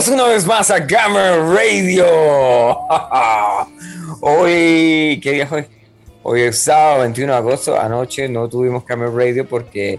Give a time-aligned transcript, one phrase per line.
[0.00, 2.06] Bienvenidos una vez más a Gamer Radio.
[4.22, 5.68] Hoy, ¿qué día fue?
[6.22, 7.78] Hoy es sábado 21 de agosto.
[7.78, 9.98] Anoche no tuvimos Gamer Radio porque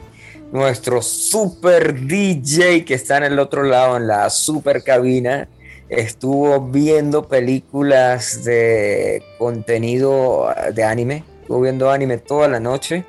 [0.51, 5.47] nuestro super DJ que está en el otro lado, en la super cabina,
[5.87, 11.23] estuvo viendo películas de contenido de anime.
[11.41, 13.05] Estuvo viendo anime toda la noche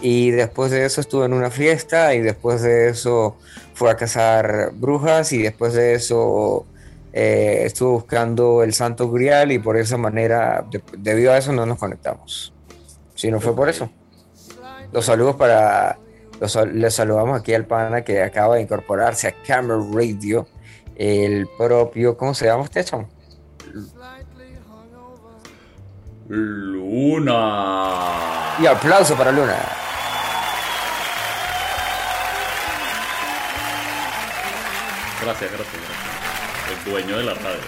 [0.00, 3.36] y después de eso estuvo en una fiesta y después de eso
[3.80, 6.66] fue a cazar brujas y después de eso
[7.14, 10.66] eh, estuvo buscando el santo grial y por esa manera,
[10.98, 12.52] debido a eso no nos conectamos.
[13.14, 13.88] Si no fue por eso.
[14.92, 15.96] Los saludos para,
[16.38, 20.46] los, les saludamos aquí al pana que acaba de incorporarse a Camera Radio,
[20.94, 23.08] el propio, ¿cómo se llama usted, Chon?
[26.28, 27.38] Luna.
[28.60, 29.56] Y aplauso para Luna.
[35.22, 36.84] Gracias, gracias, gracias.
[36.84, 37.60] El dueño de la radio.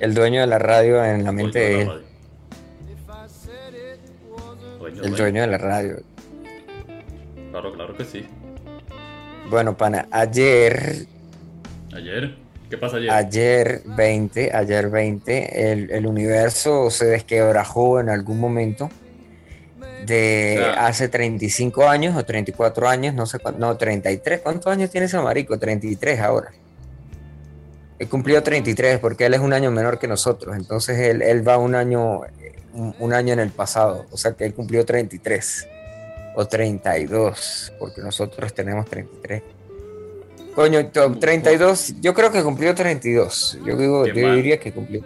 [0.00, 1.90] El dueño de la radio en la mente de él.
[5.02, 5.96] El dueño de la radio.
[7.50, 8.26] Claro, claro que sí.
[9.50, 11.06] Bueno, pana, ayer.
[11.92, 12.36] ¿Ayer?
[12.70, 13.10] ¿Qué pasa ayer?
[13.10, 18.88] Ayer 20, ayer 20, el, el universo se desquebrajó en algún momento
[20.08, 24.40] de hace 35 años o 34 años, no sé cuánto, no, 33.
[24.40, 25.58] ¿Cuántos años tiene ese marico?
[25.58, 26.50] 33 ahora.
[27.98, 31.58] Él cumplió 33 porque él es un año menor que nosotros, entonces él, él va
[31.58, 32.20] un año,
[32.74, 35.68] un, año en el pasado, o sea que él cumplió 33
[36.36, 39.42] o 32, porque nosotros tenemos 33.
[40.54, 43.58] Coño, 32, yo creo que cumplió 32.
[43.64, 45.02] Yo, digo, yo diría que cumplió.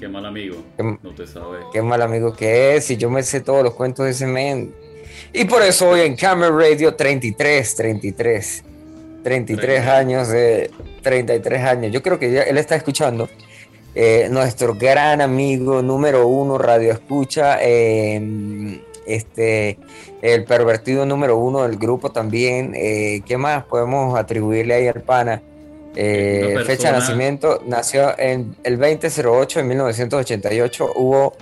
[0.00, 0.56] Qué mal amigo.
[0.78, 1.58] Qué, no te sabe.
[1.74, 2.90] Qué mal amigo que es.
[2.90, 4.74] Y yo me sé todos los cuentos de ese men.
[5.34, 8.64] Y por eso hoy en Camera Radio 33, 33.
[9.22, 10.70] 33 años de
[11.02, 11.92] 33 años.
[11.92, 13.28] Yo creo que ya él está escuchando.
[13.94, 19.78] Eh, nuestro gran amigo número uno radio escucha em, este
[20.22, 25.42] el pervertido número uno del grupo también eh, qué más podemos atribuirle ahí al pana
[25.96, 30.92] eh, fecha de nacimiento, nació en el 2008 de 1988.
[30.96, 31.34] Hubo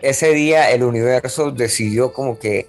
[0.00, 2.68] ese día el universo decidió como que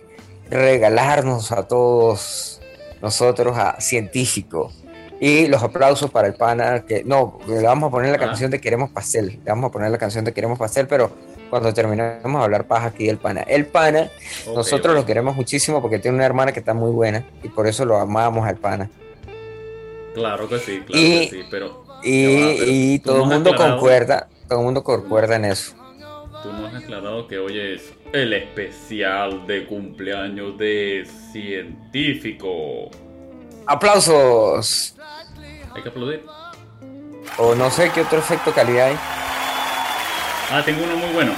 [0.49, 2.61] regalarnos a todos
[3.01, 4.71] nosotros a científico.
[5.19, 8.27] Y los aplausos para el pana, que no, le vamos a poner la ah.
[8.27, 11.11] canción de Queremos Pastel, le vamos a poner la canción de Queremos Pastel, pero
[11.49, 13.41] cuando terminemos a hablar paja aquí del pana.
[13.41, 14.09] El pana,
[14.53, 17.85] nosotros lo queremos muchísimo porque tiene una hermana que está muy buena y por eso
[17.85, 18.89] lo amamos al pana.
[20.13, 21.83] Claro que sí, claro y, que sí, pero...
[22.03, 25.73] Y, todo el mundo concuerda, todo el mundo concuerda en eso.
[26.43, 32.89] Tú nos has aclarado que hoy es el especial de cumpleaños de científico.
[33.65, 34.95] ¡Aplausos!
[35.73, 36.25] Hay que aplaudir.
[37.37, 38.97] O no sé qué otro efecto calidad hay.
[40.51, 41.33] Ah, tengo uno muy bueno.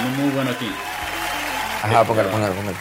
[0.00, 0.70] Uno muy bueno aquí.
[1.82, 2.76] Ajá, póngalo, póngalo, póngalo.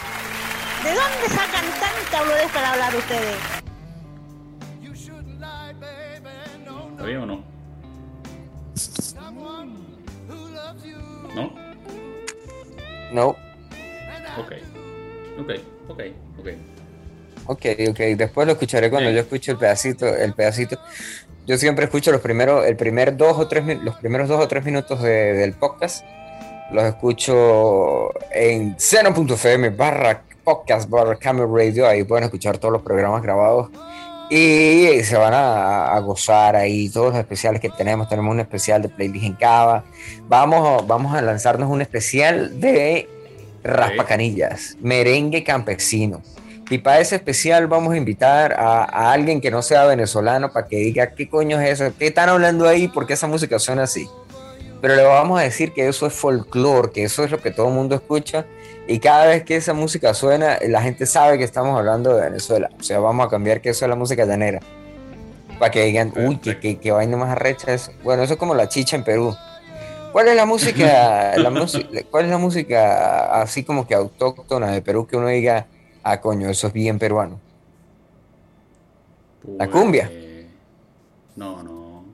[0.83, 3.66] ¿De dónde sacan tanta boludez para hablar ustedes?
[6.97, 7.43] ¿Está bien o no?
[11.35, 11.53] ¿No?
[13.13, 13.27] No.
[14.39, 14.53] Ok.
[15.39, 15.51] Ok,
[15.89, 16.01] ok,
[16.39, 16.47] ok.
[17.45, 17.99] Ok, ok.
[18.17, 20.79] Después lo escucharé cuando yo escuche el pedacito, el pedacito.
[21.45, 24.65] Yo siempre escucho los primeros, el primer dos o tres, los primeros dos o tres
[24.65, 26.03] minutos del podcast.
[26.71, 31.87] Los escucho en seno.fm barra podcast barra camera radio.
[31.87, 33.69] Ahí pueden escuchar todos los programas grabados
[34.29, 38.09] y se van a, gozar ahí todos los especiales que tenemos.
[38.09, 39.83] Tenemos un especial de Playlist en Cava.
[40.27, 43.09] Vamos, vamos a lanzarnos un especial de
[43.63, 46.21] Raspacanillas, merengue campesino.
[46.69, 50.77] Y para ese especial vamos a invitar a, alguien que no sea venezolano para que
[50.77, 54.07] diga qué coño es eso, qué están hablando ahí, por qué esa música suena así.
[54.81, 57.69] Pero le vamos a decir que eso es folclore, que eso es lo que todo
[57.69, 58.45] el mundo escucha
[58.87, 62.69] y cada vez que esa música suena, la gente sabe que estamos hablando de Venezuela.
[62.79, 64.61] O sea, vamos a cambiar que eso es la música llanera.
[65.59, 67.91] Para que digan, uy, que, que, vaina más arrecha eso.
[68.03, 69.35] Bueno, eso es como la chicha en Perú.
[70.13, 71.51] ¿Cuál es la música, la
[72.09, 75.67] cuál es la música así como que autóctona de Perú que uno diga,
[76.03, 77.39] ah, coño, eso es bien peruano?
[79.57, 80.07] la cumbia.
[80.07, 80.45] Pues,
[81.35, 82.05] no, no.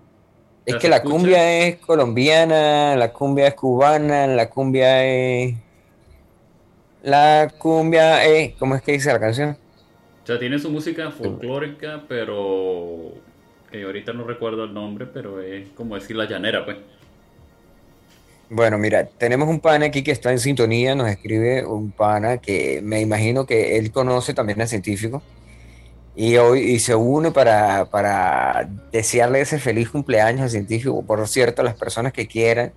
[0.65, 5.55] Es que la cumbia es colombiana, la cumbia es cubana, la cumbia es
[7.03, 9.57] la cumbia, eh, ¿cómo es que dice la canción?
[10.23, 13.21] O sea, tiene su música folclórica, pero
[13.71, 16.77] que ahorita no recuerdo el nombre, pero es como decir la llanera, pues.
[18.49, 22.81] Bueno, mira, tenemos un pana aquí que está en sintonía, nos escribe un pana que
[22.83, 25.23] me imagino que él conoce también al científico.
[26.15, 31.05] y hoy y se une para, para desearle ese feliz cumpleaños al científico.
[31.05, 32.73] Por cierto, las personas que quieran,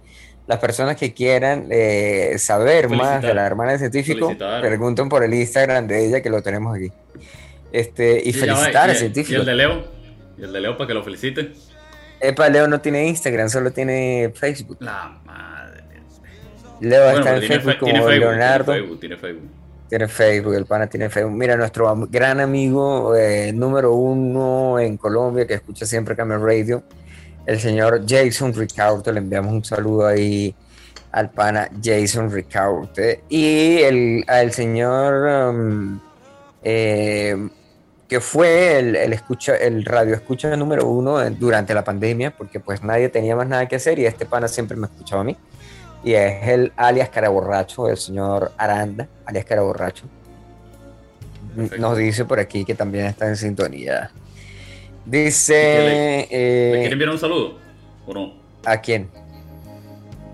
[0.46, 5.34] las personas que quieran eh, saber más de la hermana del científico, pregunten por el
[5.34, 6.92] Instagram de ella que lo tenemos aquí.
[7.72, 9.38] Este, y, felicitar al científico.
[9.38, 9.84] ¿Y el de Leo?
[10.38, 11.52] ¿Y el de Leo para que lo felicite?
[12.20, 14.78] Epa, Leo no tiene Instagram, solo tiene Facebook.
[14.80, 15.82] La madre.
[16.80, 18.72] Leo está en Facebook como Leonardo.
[18.72, 19.50] Tiene Facebook, tiene Facebook.
[19.88, 21.36] Tiene Facebook, el pana tiene Facebook.
[21.36, 26.82] Mira, nuestro gran amigo eh, número uno en Colombia que escucha siempre Camel Radio,
[27.46, 29.12] el señor Jason Ricaurte.
[29.12, 30.54] Le enviamos un saludo ahí
[31.12, 33.22] al pana Jason Ricaurte.
[33.28, 36.00] Y el, al señor um,
[36.62, 37.48] eh,
[38.08, 43.08] que fue el, escucha, el radio escucha número uno durante la pandemia, porque pues nadie
[43.08, 45.36] tenía más nada que hacer y este pana siempre me escuchaba a mí
[46.06, 50.04] y es el alias Caraborracho, el señor Aranda, alias Caraborracho.
[51.78, 54.12] Nos dice por aquí que también está en sintonía.
[55.06, 56.26] Dice.
[56.30, 57.58] ¿Le, quieren enviar un saludo?
[58.06, 58.34] ¿O no?
[58.64, 59.08] ¿A quién?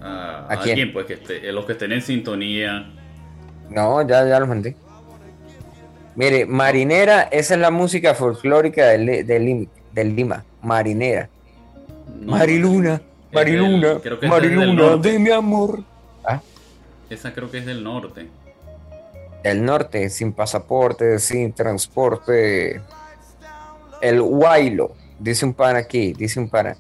[0.01, 0.93] ¿A, quién?
[0.93, 2.91] Pues que esté, los que estén en sintonía.
[3.69, 4.75] No, ya, ya los mandé.
[6.15, 10.45] Mire, Marinera, esa es la música folclórica del, del, Lima.
[10.63, 11.29] Marinera.
[12.25, 13.01] Mariluna.
[13.33, 13.99] Mariluna,
[14.29, 15.83] Mariluna de mi amor.
[16.25, 16.41] ¿Ah?
[17.09, 18.29] Esa creo que es del norte.
[19.43, 22.83] Del norte, sin pasaporte, sin transporte.
[24.03, 26.77] El Huaylo, dice un pan aquí, dice un pan.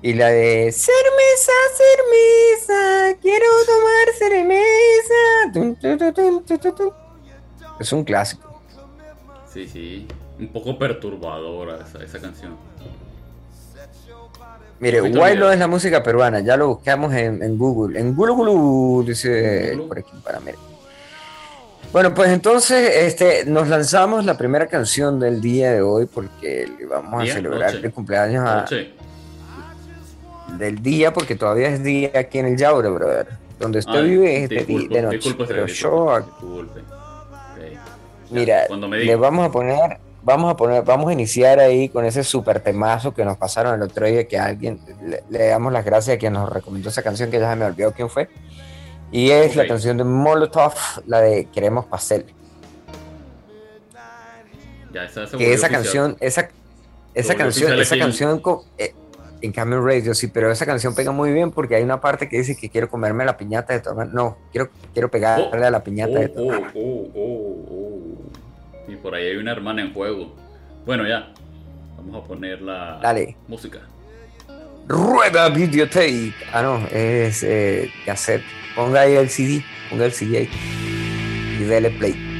[0.00, 5.22] Y la de cerveza, cerveza, quiero tomar cerveza.
[7.78, 8.60] Es un clásico.
[9.52, 10.08] Sí, sí,
[10.38, 12.56] un poco perturbadora esa, esa canción.
[14.80, 18.00] Mire, Wailo es la música peruana, ya lo buscamos en, Google.
[18.00, 20.50] En Google, dice por aquí para mí.
[21.92, 26.86] Bueno, pues entonces este, nos lanzamos la primera canción del día de hoy porque le
[26.86, 28.66] vamos a celebrar el cumpleaños a,
[30.56, 33.26] del día porque todavía es día aquí en el Yaure, brother.
[33.58, 35.34] Donde usted vive es de, de, noche.
[35.46, 36.18] pero yo...
[38.30, 42.60] Mira, le vamos a poner vamos a poner, vamos a iniciar ahí con ese super
[42.60, 44.80] temazo que nos pasaron el otro día, que alguien
[45.28, 47.92] le, damos las gracias a quien nos recomendó esa canción, que ya se me olvidó
[47.92, 48.28] quién fue.
[49.12, 50.72] Y es la canción de Molotov,
[51.06, 52.24] la de Queremos Pastel.
[54.90, 56.48] Ya, esa, que esa canción, esa,
[57.14, 58.42] esa canción, esa canción
[58.78, 58.94] eh,
[59.42, 62.38] en Camel Radio, sí, pero esa canción pega muy bien porque hay una parte que
[62.38, 66.18] dice que quiero comerme la piñata de tu No, quiero, quiero pegarle a la piñata
[66.18, 67.52] de tu oh,
[68.88, 70.34] y por ahí hay una hermana en juego.
[70.86, 71.32] Bueno, ya.
[71.96, 73.00] Vamos a poner la
[73.46, 73.80] música.
[74.88, 76.34] Rueda videotape.
[76.52, 78.42] Ah, no, es eh, cassette.
[78.74, 79.64] Ponga ahí el CD.
[79.90, 80.50] Ponga el CD ahí.
[81.60, 82.31] Y dele play.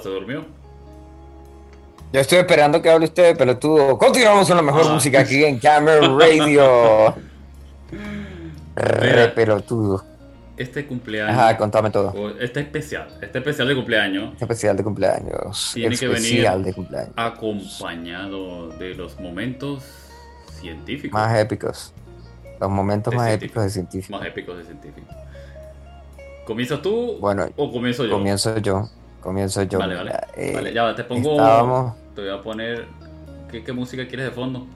[0.00, 0.08] Pasa?
[0.10, 0.44] ¿Durmió?
[2.12, 3.96] Yo estoy esperando que hable usted, pelotudo.
[3.96, 4.92] Continuamos con la mejor Ah.
[4.94, 7.14] música aquí en Camera Radio.
[8.74, 10.04] Re pelotudo.
[10.56, 11.36] Este cumpleaños.
[11.38, 12.12] Ajá, contame todo.
[12.38, 13.08] este especial.
[13.22, 14.34] Este especial de cumpleaños.
[14.40, 15.70] Especial de cumpleaños.
[15.74, 17.12] Tiene que venir de cumpleaños.
[17.16, 19.82] acompañado de los momentos
[20.60, 21.18] científicos.
[21.18, 21.94] Más épicos.
[22.60, 23.52] Los momentos De más científico.
[23.60, 24.18] épicos de científico.
[24.18, 25.14] más épicos de científicos.
[26.44, 28.10] ¿Comienzas tú Bueno, o comienzo yo?
[28.12, 28.88] Comienzo yo.
[29.20, 29.78] Comienzo yo.
[29.78, 30.12] Vale, vale.
[30.36, 31.32] eh, Vale, ya va, te pongo.
[31.32, 32.86] estábamos- Te voy a poner.
[33.50, 34.66] ¿Qué, qué música quieres de fondo?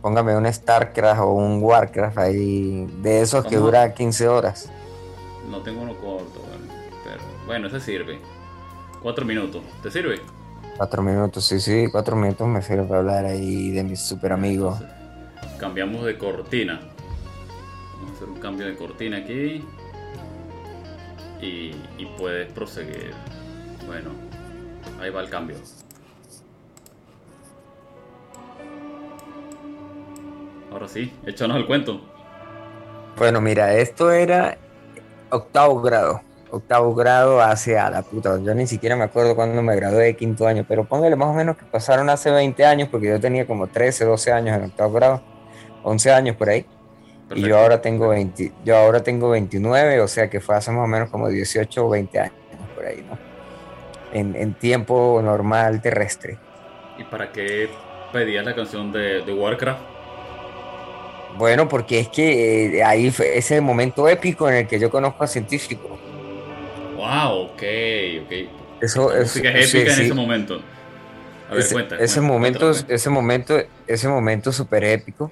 [0.00, 2.86] Póngame un StarCraft o un Warcraft ahí.
[3.02, 4.70] De esos que dura 15 horas.
[5.50, 6.40] No tengo uno corto,
[7.04, 8.18] pero bueno, ese sirve.
[9.02, 9.62] Cuatro minutos.
[9.82, 10.20] ¿Te sirve?
[10.76, 14.80] Cuatro minutos, sí, sí, cuatro minutos me sirve para hablar ahí de mis super amigos.
[14.80, 16.80] Entonces, cambiamos de cortina.
[17.96, 19.64] Vamos a hacer un cambio de cortina aquí.
[21.40, 23.12] Y, y puedes proseguir.
[23.86, 24.10] Bueno,
[25.00, 25.56] ahí va el cambio.
[30.72, 32.00] Ahora sí, échanos el cuento.
[33.18, 34.56] Bueno, mira, esto era
[35.30, 36.22] octavo grado.
[36.50, 38.38] Octavo grado hace a la puta.
[38.42, 41.34] Yo ni siquiera me acuerdo cuando me gradué de quinto año, pero póngale más o
[41.34, 44.92] menos que pasaron hace 20 años, porque yo tenía como 13, 12 años en octavo
[44.92, 45.22] grado,
[45.82, 46.66] 11 años por ahí.
[47.34, 50.84] Y yo ahora tengo 20, yo ahora tengo 29, o sea que fue hace más
[50.84, 52.34] o menos como 18 o 20 años
[52.74, 53.31] por ahí, ¿no?
[54.12, 56.38] En, en tiempo normal terrestre.
[56.98, 57.70] ¿Y para qué
[58.12, 59.80] pedías la canción de, de Warcraft?
[61.36, 65.24] Bueno, porque es que eh, ahí fue ese momento épico en el que yo conozco
[65.24, 65.98] a científicos.
[66.96, 67.62] Wow, ok,
[68.24, 68.32] ok.
[68.80, 70.04] Eso, eso música es sí, épica en sí.
[70.04, 70.60] ese momento.
[71.48, 71.94] A ver, ese, cuenta.
[71.96, 72.94] ese cuenta, momento, cuéntame.
[72.94, 75.30] ese momento, ese momento súper épico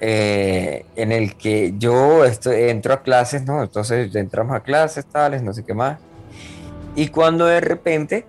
[0.00, 3.62] eh, en el que yo estoy, entro a clases, ¿no?
[3.62, 5.98] Entonces entramos a clases, tales, no sé qué más.
[6.96, 8.26] Y cuando de repente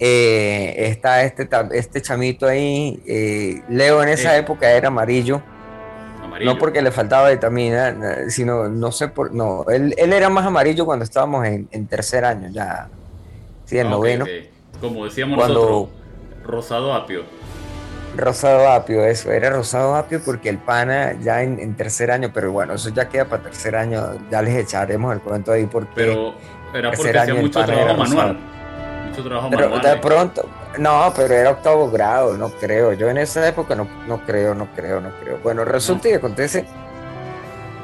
[0.00, 4.40] eh, está este, este chamito ahí, eh, Leo en esa Eh.
[4.40, 5.40] época era amarillo,
[6.22, 6.52] Amarillo.
[6.52, 10.44] no porque le faltaba vitamina, na- sino, no sé por, no, él, él era más
[10.46, 12.88] amarillo cuando estábamos en, en tercer año, ya,
[13.64, 14.26] sí, en Ah, noveno.
[14.80, 15.88] Como decíamos Cuando- nosotros,
[16.44, 17.22] rosado apio.
[18.16, 22.52] Rosado apio, eso, era rosado apio porque el pana ya en, en tercer año, pero
[22.52, 25.90] bueno, eso ya queda para tercer año, ya les echaremos el cuento ahí porque...
[25.96, 26.34] Pero
[26.78, 28.38] era porque hacía mucho trabajo manual.
[29.08, 29.82] Mucho trabajo pero manual.
[29.82, 30.00] de eh.
[30.00, 34.54] pronto, no, pero era octavo grado, no creo, yo en esa época no, no creo,
[34.54, 35.38] no creo, no creo.
[35.42, 36.64] Bueno, resulta y acontece,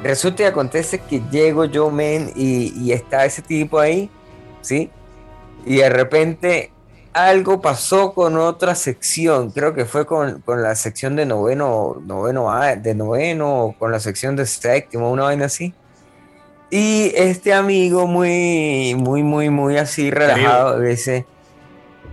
[0.03, 4.09] resulta y acontece que llego yo, men, y, y está ese tipo ahí,
[4.61, 4.89] ¿sí?
[5.65, 6.71] Y de repente
[7.13, 12.51] algo pasó con otra sección, creo que fue con, con la sección de noveno, noveno
[12.51, 15.73] A, de noveno, con la sección de séptimo, una vaina así.
[16.73, 21.25] Y este amigo muy, muy, muy, muy así relajado, dice,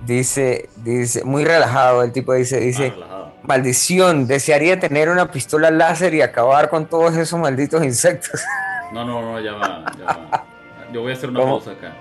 [0.04, 3.32] dice, dice, muy relajado, el tipo dice, Ah, dice, relajado.
[3.44, 8.40] maldición, desearía tener una pistola láser y acabar con todos esos malditos insectos.
[8.90, 10.44] No, no, no, ya va, ya va.
[10.94, 11.58] Yo voy a hacer una ¿Cómo?
[11.58, 11.92] pausa acá.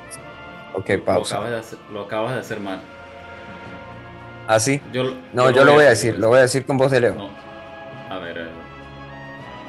[0.74, 1.36] Ok, Lo pausa.
[1.36, 2.80] acabas, de hacer, lo acabas de hacer mal.
[4.48, 4.82] ¿Así?
[4.94, 7.16] Yo, No, yo lo voy a decir, lo voy a decir con voz de Leo.
[7.16, 7.30] No.
[8.10, 8.48] A ver, eh,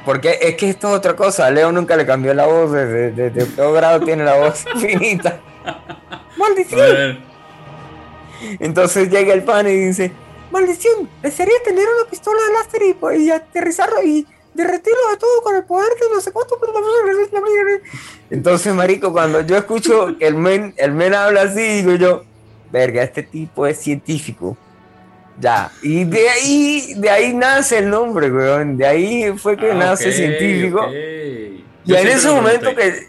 [0.09, 1.45] Porque es que esto es otra cosa.
[1.45, 2.73] A Leo nunca le cambió la voz.
[2.73, 5.39] Desde, desde octavo grado tiene la voz finita.
[6.39, 7.23] ¡Maldición!
[8.59, 10.11] Entonces llega el pan y dice:
[10.51, 11.11] ¡Maldición!
[11.21, 15.57] Desearía tener una pistola de láser y, pues, y aterrizarlo y derretirlo a todo con
[15.57, 16.59] el poder de no sé cuánto.
[18.31, 22.25] Entonces, marico, cuando yo escucho que el men, el men habla así, digo yo:
[22.73, 24.57] Verga, este tipo es científico.
[25.41, 25.71] Ya.
[25.83, 28.77] Y de ahí, de ahí nace el nombre, weón.
[28.77, 30.81] De ahí fue que Ah, nace ok, científico.
[30.81, 30.93] ok.
[31.85, 33.07] Y en ese me momento que...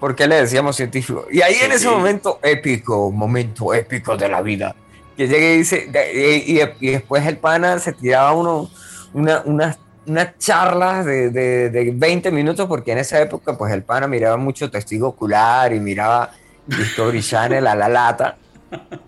[0.00, 1.26] ¿Por qué le decíamos científico?
[1.30, 1.86] Y ahí en Sí, ese sí.
[1.88, 4.74] momento épico, momento épico de la vida,
[5.16, 8.68] que llega y dice, y, y- y después el pana se tiraba uno,
[9.14, 13.82] una, unas unas charlas de, de, de 20 minutos, porque en esa época pues el
[13.82, 16.30] pana miraba mucho testigo ocular y miraba
[16.64, 18.36] Discovery Channel a la lata.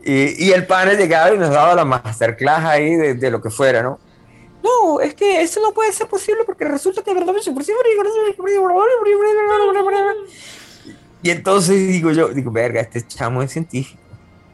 [0.05, 3.51] Y, y el pana llegaba y nos daba la masterclass ahí de, de lo que
[3.51, 3.99] fuera, ¿no?
[4.63, 7.13] No, es que eso no puede ser posible porque resulta que
[11.23, 14.01] y entonces digo yo, digo, verga, este chamo es científico.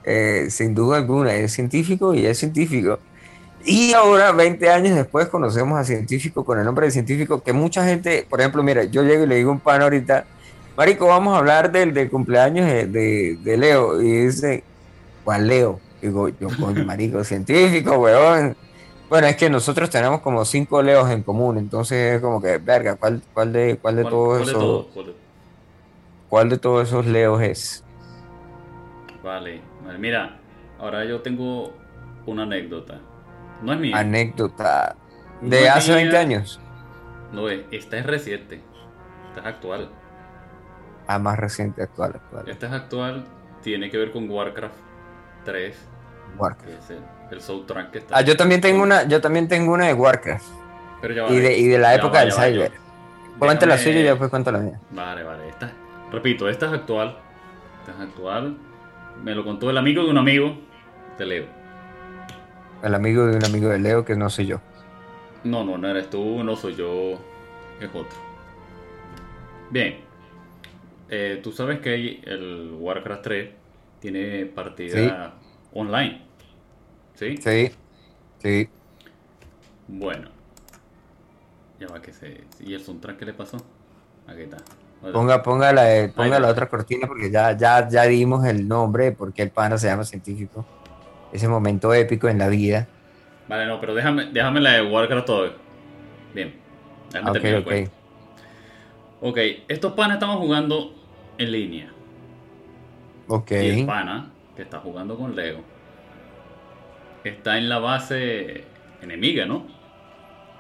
[0.05, 2.99] Eh, sin duda alguna, es científico y es científico.
[3.65, 7.85] Y ahora, 20 años después, conocemos a científico con el nombre de científico que mucha
[7.85, 10.27] gente, por ejemplo, mira, yo llego y le digo un pan ahorita,
[10.77, 14.03] Marico, vamos a hablar del, del cumpleaños de, de- de Leo.
[14.03, 14.65] Y dice,
[15.25, 15.81] ¿cuál Leo?
[16.01, 18.57] Digo, yo, coño, marico, científico, weón.
[19.09, 22.97] Bueno, es que nosotros tenemos como cinco Leos en común, entonces es como que, verga,
[22.97, 24.87] ¿cuál, cuál de, cuál de ¿Cuál- todos cuál de esos?
[24.93, 25.15] ¿Cuál de-
[26.29, 27.85] cuál de todos esos Leos es?
[29.23, 29.99] Vale, vale.
[29.99, 30.39] Mira,
[30.79, 31.73] ahora yo tengo
[32.27, 33.01] una anécdota.
[33.63, 33.99] No es mía.
[33.99, 34.97] Anécdota.
[35.41, 35.97] De hace mía.
[36.03, 36.61] 20 años.
[37.33, 38.61] No, es- esta es reciente.
[39.29, 39.91] Esta es actual.
[41.07, 42.49] Ah, más reciente, actual, actual.
[42.49, 43.25] Esta es actual.
[43.63, 44.75] Tiene que ver con Warcraft
[45.45, 45.77] 3.
[46.39, 46.69] Warcraft.
[46.69, 46.99] Es el,
[47.31, 48.17] el soundtrack que está.
[48.17, 50.47] Ah, yo también tengo una, yo también tengo una de Warcraft.
[51.01, 52.73] Pero ya va, Y de, y de la época va, del Cyber.
[53.39, 54.81] Cuenta la suya y después cuento la mía.
[54.91, 55.49] Vale, vale.
[55.49, 55.73] Esta,
[56.11, 57.17] repito, esta es actual.
[57.81, 58.57] Esta es actual.
[59.23, 60.57] Me lo contó el amigo de un amigo.
[61.19, 61.47] Te leo.
[62.83, 64.61] El amigo de un amigo de Leo que no soy yo.
[65.45, 67.13] No, no, no eres tú, no soy yo,
[67.81, 68.19] es otro.
[69.71, 70.01] Bien.
[71.09, 73.51] Eh, Tú sabes que hay el Warcraft 3
[74.05, 75.33] tiene partida
[75.73, 76.21] online.
[77.15, 77.39] ¿Sí?
[77.39, 77.71] Sí,
[78.43, 78.69] sí.
[79.89, 80.29] Bueno.
[81.81, 82.45] Ya va que se...
[82.61, 83.57] ¿Y el soundtrack qué le pasó?
[84.27, 84.59] Aquí está.
[85.01, 85.15] Vale.
[85.15, 89.05] Ponga, ponga, la, ponga Ahí la otra cortina porque ya, ya, ya dimos el nombre
[89.05, 90.67] de por qué el pana se llama científico.
[91.33, 92.87] Ese momento épico en la vida.
[93.49, 95.57] Vale, no, pero déjame, déjame la de Warcraft todavía.
[96.35, 96.55] Bien.
[97.11, 97.91] Déjame Ok, terminar el
[99.23, 99.39] ok.
[99.67, 100.95] estos panas estaban jugando
[101.39, 101.94] en línea.
[103.29, 103.51] Ok.
[103.53, 105.59] Y el pana que está jugando con Leo
[107.25, 108.65] está en la base
[109.01, 109.67] enemiga, ¿no?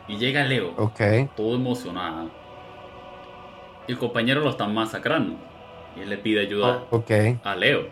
[0.08, 1.00] Y llega Leo, Ok.
[1.36, 2.30] todo emocionado.
[3.86, 5.36] Y el compañero lo están masacrando.
[5.96, 7.10] Y él le pide ayuda Ok.
[7.42, 7.88] a Leo.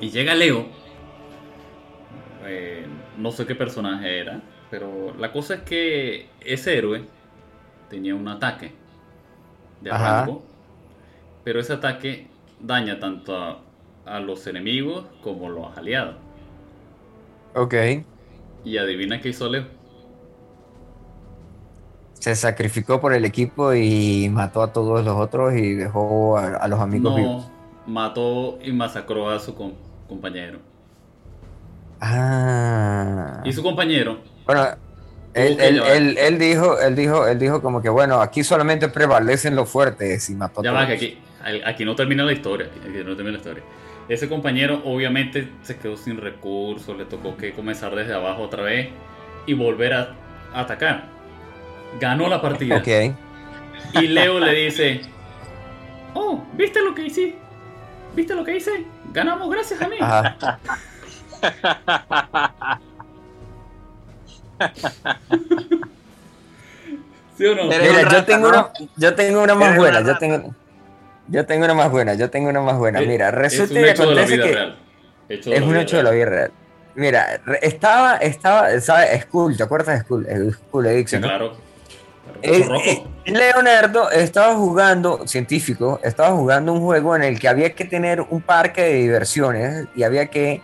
[0.00, 0.66] Y llega Leo.
[2.46, 2.86] eh,
[3.18, 4.40] no sé qué personaje era.
[4.70, 7.04] Pero la cosa es que ese héroe
[7.90, 8.72] tenía un ataque
[9.80, 10.20] de Ajá.
[10.22, 10.42] arranco.
[11.44, 12.29] Pero ese ataque
[12.62, 13.58] daña tanto a,
[14.06, 16.16] a los enemigos como a los aliados.
[17.54, 17.74] Ok.
[18.64, 19.64] Y adivina qué hizo Leo.
[22.14, 26.68] Se sacrificó por el equipo y mató a todos los otros y dejó a, a
[26.68, 27.46] los amigos vivos.
[27.46, 29.72] No, mató y masacró a su com-
[30.06, 30.58] compañero.
[32.00, 33.40] Ah.
[33.44, 34.66] Y su compañero Bueno,
[35.34, 39.54] él, él- él- él dijo, él dijo, él dijo como que bueno, aquí solamente prevalecen
[39.54, 40.88] los fuertes y mató a Ya va, todos.
[40.88, 41.18] que aquí,
[41.64, 42.66] aquí no termina la historia.
[42.66, 43.62] Aquí, no termina la historia.
[44.08, 48.88] Ese compañero obviamente se quedó sin recursos, le tocó que comenzar desde abajo otra vez
[49.46, 50.16] y volver a,
[50.54, 51.04] atacar.
[52.00, 52.76] Ganó la partida.
[52.76, 52.88] Ok.
[53.94, 55.00] Y Leo le dice,
[56.14, 57.34] oh, ¿viste lo que hice?
[58.14, 58.84] ¿Viste lo que hice?
[59.12, 59.96] Ganamos gracias a mí.
[60.00, 60.58] Ajá.
[67.36, 67.64] ¿Sí o no?
[67.64, 70.54] Mira, yo tengo una, yo tengo una más buena, una yo tengo,
[71.30, 73.00] yo tengo una más buena, yo tengo una más buena.
[73.00, 74.78] Es- Mira, es resulta un y hecho de la vida que real.
[75.28, 76.50] Hecho es un hecho de la vida real.
[76.96, 79.22] Mira, estaba, estaba, ¿sabes?
[79.22, 80.26] School, ¿te acuerdas de School?
[80.68, 81.28] School Sí, Addiction, ¿no?
[81.28, 81.52] claro.
[82.42, 87.70] Eh, Claro, eh, Leonardo estaba jugando, científico, estaba jugando un juego en el que había
[87.74, 90.62] que tener un parque de diversiones y había que,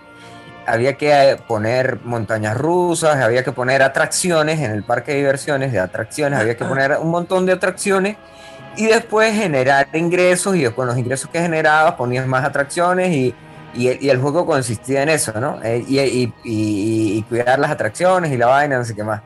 [0.66, 5.72] había que eh, poner montañas rusas, había que poner atracciones en el parque de diversiones,
[5.72, 8.16] de atracciones, había que poner un montón de atracciones
[8.76, 13.34] y después generar ingresos y con los ingresos que generabas ponías más atracciones y,
[13.74, 15.58] y el, y el juego consistía en eso, ¿no?
[15.62, 19.22] Eh, y, y- cuidar las atracciones y la vaina, no sé qué más.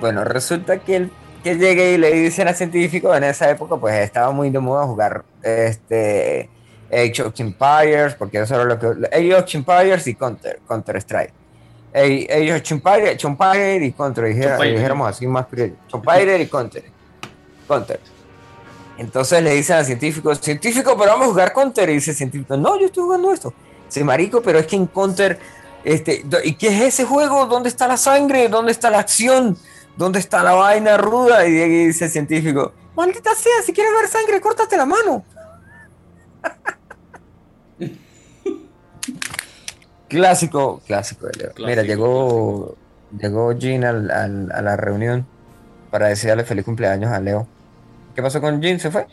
[0.00, 1.10] Bueno, resulta que el
[1.42, 4.84] que llegue y le dicen a científico en esa época, pues estaba muy de moda
[4.84, 6.50] jugar este
[6.90, 11.32] Age of Empires, porque eso era lo que Age of Empires y Counter, Counter Strike.
[11.94, 15.74] Age of Empires, Empire y Counter, dijéramos así más criollo.
[15.92, 16.84] Empire y Counter.
[17.68, 18.00] Counter.
[18.98, 21.88] Entonces le dicen al científico, científico, pero vamos a jugar Counter.
[21.90, 23.52] Y dice el científico, no, yo estoy jugando esto.
[23.86, 25.38] Dice, marico, pero es que en Counter,
[25.84, 27.46] este, ¿y qué es ese juego?
[27.46, 28.48] ¿Dónde está la sangre?
[28.48, 29.56] ¿Dónde está la acción?
[29.96, 31.46] ¿Dónde está la vaina ruda?
[31.46, 31.52] Y
[31.86, 35.24] dice el científico, maldita sea, si quieres ver sangre, córtate la mano.
[40.08, 41.52] clásico, clásico de Leo.
[41.58, 42.76] Mira, Clásico, llegó,
[43.18, 45.26] llegó Jean al- al- a la reunión
[45.90, 47.46] para desearle feliz cumpleaños a Leo.
[48.16, 48.80] ¿Qué pasó con Jean?
[48.80, 49.06] ¿Se fue?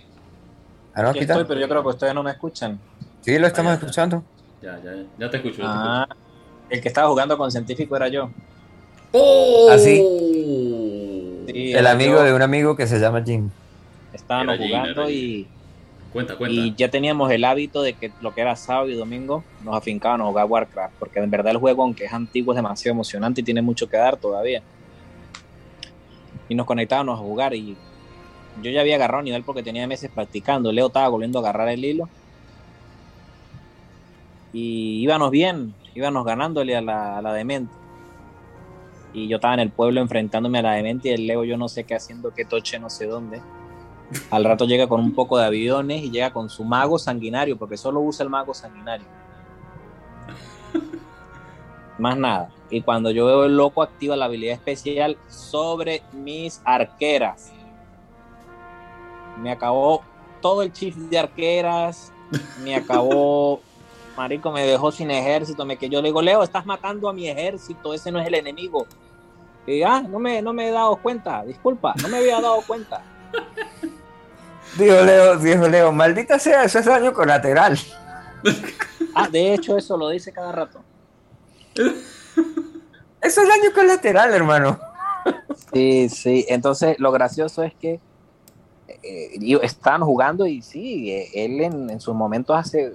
[0.96, 2.80] Ah, no, estoy, pero yo creo que ustedes no me escuchan.
[3.22, 4.24] Sí, lo estamos Ah, ya escuchando.
[4.62, 5.58] Ya, ya, ya te escucho.
[5.58, 6.08] ya te Ah,
[6.70, 8.24] el que estaba jugando con científico era yo.
[8.24, 8.44] escucho.
[9.12, 9.68] ¡Oh!
[9.70, 9.98] ¿Ah, sí?
[11.48, 12.24] Sí, El amigo yo.
[12.24, 13.52] de un amigo que se llama Jean.
[14.14, 15.48] Estábamos jugando y,
[16.14, 16.56] Cuenta, cuenta.
[16.56, 20.26] y ya teníamos el hábito de que lo que era sábado y domingo nos afincábamos
[20.26, 23.44] a jugar Warcraft, porque en verdad el juego, aunque es antiguo, es demasiado emocionante y
[23.44, 24.62] tiene mucho que dar todavía.
[26.48, 27.76] Y nos conectábamos a jugar y
[28.62, 30.72] yo ya había agarrado nivel porque tenía meses practicando.
[30.72, 32.10] Leo estaba volviendo a agarrar el hilo.
[34.52, 37.74] Y íbamos bien, íbamos ganándole a la, a la demente.
[39.14, 41.70] Y yo estaba en el pueblo enfrentándome a la demente y el Leo yo no
[41.70, 43.42] sé qué haciendo, qué toche no sé dónde.
[44.30, 47.78] Al rato llega con un poco de aviones y llega con su mago sanguinario, porque
[47.78, 49.08] solo usa el mago sanguinario.
[51.98, 52.50] Más nada.
[52.70, 57.53] Y cuando yo veo el loco activa la habilidad especial sobre mis arqueras.
[59.38, 60.04] Me acabó
[60.42, 62.12] todo el chip de arqueras.
[62.64, 63.62] Me acabó.
[64.18, 65.66] Marico, me dejó sin ejército.
[65.66, 67.94] Me que yo le digo, Leo, estás matando a mi ejército.
[67.94, 68.86] Ese no es el enemigo.
[69.66, 71.44] Y ah, no me, no me he dado cuenta.
[71.46, 73.02] Disculpa, no me había dado cuenta.
[74.78, 77.78] Dijo Leo, dijo Leo, maldita sea, eso es daño colateral.
[79.16, 80.82] Ah, de hecho, eso lo dice cada rato.
[81.76, 84.80] Eso es daño colateral, hermano.
[85.72, 86.48] Sí, sí.
[86.50, 88.00] Entonces, lo gracioso es que
[88.88, 92.94] eh, están jugando y sí, eh, él en, en sus momentos hace,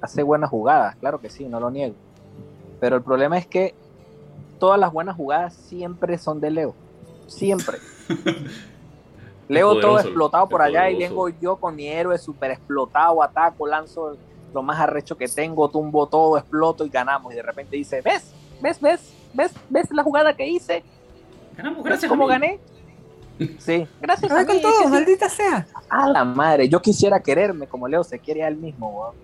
[0.00, 1.94] hace buenas jugadas, claro que sí, no lo niego.
[2.80, 3.74] Pero el problema es que
[4.58, 6.74] todas las buenas jugadas siempre son de Leo.
[7.26, 7.78] Siempre.
[9.48, 14.16] Leo todo explotado por allá y vengo yo con mi héroe super explotado, ataco, lanzo
[14.52, 17.32] lo más arrecho que tengo, tumbo todo, exploto y ganamos.
[17.32, 18.32] Y de repente dice, ¿ves?
[18.60, 18.80] ¿Ves?
[18.80, 19.14] ¿Ves?
[19.32, 19.52] ¿Ves?
[19.70, 20.82] ¿Ves la jugada que hice?
[21.56, 22.10] Ganamos, ¿Ves gracias.
[22.10, 22.32] cómo a mí.
[22.32, 22.60] gané?
[23.58, 24.46] Sí, gracias a mí.
[24.46, 24.88] con todo, sí.
[24.88, 25.66] maldita sea.
[25.88, 29.14] A la madre, yo quisiera quererme como Leo se quiere a él mismo, weón.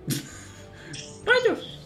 [1.26, 1.80] ¡Rayos!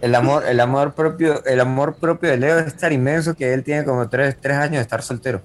[0.00, 3.64] El amor, el amor propio, el amor propio de Leo es tan inmenso que él
[3.64, 5.40] tiene como tres, tres años de estar soltero.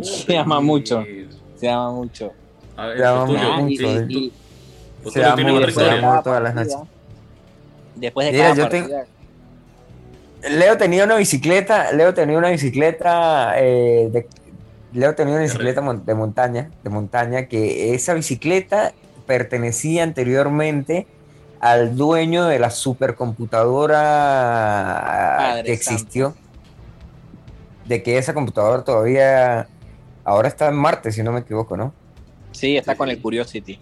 [0.00, 1.04] Se ama mucho.
[1.56, 2.32] Se ama mucho.
[2.76, 3.86] A ver, Se ama mucho.
[5.10, 5.24] Se
[5.90, 6.76] ama todas las noches.
[7.96, 8.88] Después de Mira, cada yo tengo-
[10.50, 14.26] Leo tenía una bicicleta, Leo tenía una bicicleta, eh, de-
[14.92, 18.92] Leo tenía una bicicleta de montaña, de montaña, que esa bicicleta
[19.26, 21.06] pertenecía anteriormente
[21.60, 26.34] al dueño de la supercomputadora Padre que existió.
[27.86, 29.66] De que esa computadora todavía
[30.24, 31.92] ahora está en Marte, si no me equivoco, ¿no?
[32.52, 33.78] Sí, está con el Curiosity.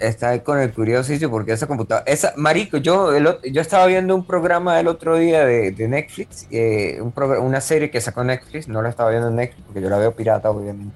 [0.00, 4.14] Está ahí con el Curiosity porque esa computadora, esa, marico, yo, el yo estaba viendo
[4.14, 8.68] un programa el otro día de, de Netflix, eh, un una serie que sacó Netflix,
[8.68, 10.94] no la estaba viendo en Netflix porque yo la veo pirata, obviamente.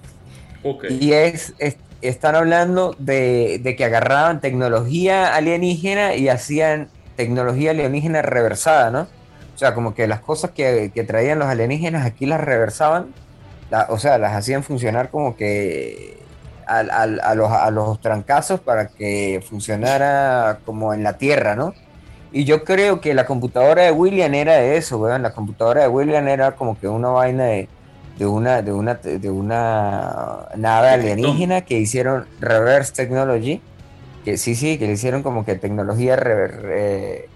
[0.88, 8.22] Y es, es- están hablando de, de que agarraban tecnología alienígena y hacían tecnología alienígena
[8.22, 9.00] reversada, ¿no?
[9.54, 13.14] O sea, como que las cosas que, que traían los alienígenas aquí las reversaban,
[13.70, 16.21] la- o sea, las hacían funcionar como que
[16.66, 21.74] a, los, a los trancazos para que funcionara como en la Tierra, ¿no?
[22.32, 25.22] Y yo creo que la computadora de William era eso, weón.
[25.22, 27.68] La computadora de William era como que una vaina de,
[28.18, 33.60] de una, de una, de una nave alienígena que hicieron reverse technology.
[34.24, 37.28] Que sí, sí, que le hicieron como que tecnología rever, eh,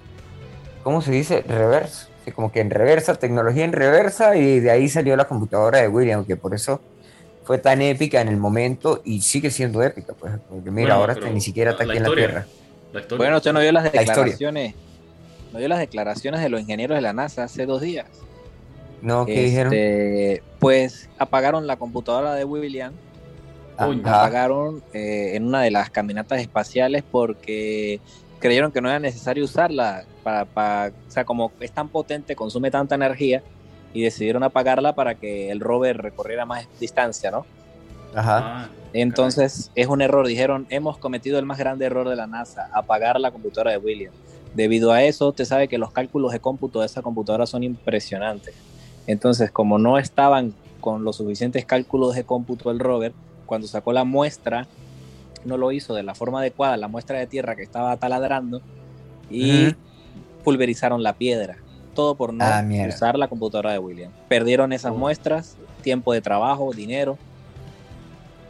[0.84, 1.42] ¿cómo se dice?
[1.42, 2.06] Reverse.
[2.24, 5.88] Sí, como que en reversa, tecnología en reversa, y de ahí salió la computadora de
[5.88, 6.80] William, que por eso
[7.46, 10.32] fue tan épica en el momento y sigue siendo épica, pues.
[10.48, 12.14] Porque mira, Bueno, ahora hasta ni siquiera está la aquí en la.
[12.14, 12.46] Tierra.
[12.92, 13.18] La historia.
[13.18, 14.74] Bueno, usted no vio las La declaraciones.
[15.52, 18.06] No vio las declaraciones de los ingenieros de la NASA hace dos días.
[19.00, 19.24] ¿No?
[19.26, 19.72] ¿Qué dijeron?
[19.72, 22.92] Este, Pues apagaron la computadora de William.
[23.78, 23.92] Ajá.
[24.22, 28.00] apagaron eh, en una de las caminatas espaciales porque
[28.38, 32.70] creyeron que no era necesario usarla para, para- o sea, como es tan potente, consume
[32.70, 33.42] tanta energía
[33.96, 37.46] y decidieron apagarla para que el rover recorriera más distancia, ¿no?
[38.14, 38.38] Ajá.
[38.38, 40.26] Ah, Entonces es un error.
[40.26, 44.12] Dijeron, hemos cometido el más grande error de la NASA, apagar la computadora de William.
[44.54, 48.54] Debido a eso, usted sabe que los cálculos de cómputo de esa computadora son impresionantes.
[49.06, 53.14] Entonces, como no estaban con los suficientes cálculos de cómputo el rover,
[53.46, 54.66] cuando sacó la muestra,
[55.46, 58.61] no lo hizo de la forma adecuada, la muestra de tierra que estaba taladrando,
[59.30, 59.74] y
[60.44, 61.56] pulverizaron la piedra.
[61.96, 64.12] Todo por no Ah, usar la computadora de William.
[64.28, 64.96] Perdieron esas Oh.
[64.96, 67.18] muestras, tiempo de trabajo, dinero,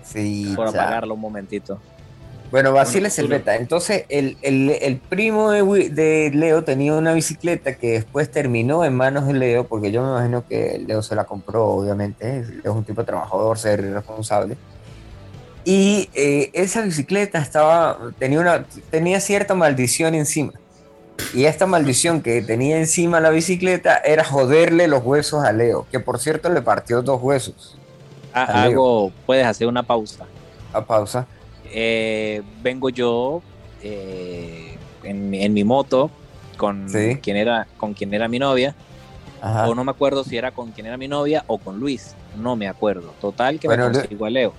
[0.05, 1.81] Sí, por apagarlo un momentito.
[2.51, 3.29] Bueno, Basile futuro.
[3.29, 3.57] Selveta.
[3.57, 8.95] Entonces, el, el- el primo de, de Leo tenía una bicicleta que después terminó en
[8.95, 12.45] manos de Leo, porque yo me imagino que Leo se la compró, obviamente.
[12.45, 14.57] Leo es un tipo trabajador, ser responsable.
[15.65, 20.53] Y eh, esa bicicleta estaba, tenía, una, tenía cierta maldición encima.
[21.35, 26.01] Y esta maldición que tenía encima la bicicleta era joderle los huesos a Leo, que
[26.01, 27.77] por cierto le partió dos huesos.
[28.33, 28.73] Jaleo.
[28.73, 30.27] hago, puedes hacer una pausa.
[30.73, 31.27] A pausa.
[31.73, 33.43] Eh, vengo yo
[33.83, 36.11] eh, en, mi- en mi moto
[36.57, 37.17] con Sí.
[37.23, 38.75] quien era con quien era mi novia
[39.43, 39.69] Ajá.
[39.69, 42.57] o no me acuerdo si era con quien era mi novia o con Luis no
[42.57, 44.55] me acuerdo total que Bueno, me consigo a Leo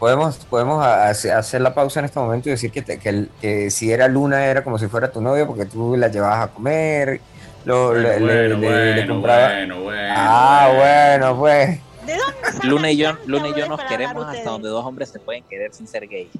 [0.00, 3.70] Podemos, podemos ha- hace- hacer la pausa en este momento y decir que, te- que,
[3.70, 7.20] si era Luna era como si fuera tu novia porque tú la llevabas a comer,
[7.66, 11.78] lo, bueno, le, le- bueno, le- le bueno, compraba- bueno, bueno, ah, bueno, pues.
[12.06, 12.34] ¿De dónde
[12.66, 15.72] Luna y yo Luna y yo nos queremos hasta donde dos hombres se pueden querer
[15.74, 16.30] sin ser gay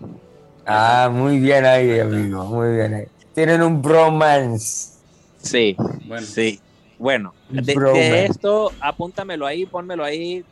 [0.67, 3.05] Ah, muy bien ahí, amigo, muy bien ahí.
[3.35, 4.95] Tienen un bromance.
[5.39, 6.27] Sí, Bueno.
[6.27, 6.61] sí.
[6.99, 10.45] Bueno, de, de esto, apúntamelo ahí, pónmelo ahí,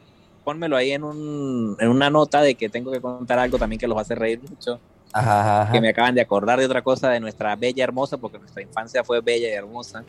[0.49, 3.87] pónmelo ahí en, un, en una nota de que tengo que contar algo también que
[3.87, 4.81] los hace reír mucho.
[5.13, 5.73] Ajá, ajá, ajá.
[5.73, 9.05] Que me acaban de acordar de otra cosa de nuestra bella hermosa, porque nuestra infancia
[9.05, 10.03] fue bella y hermosa.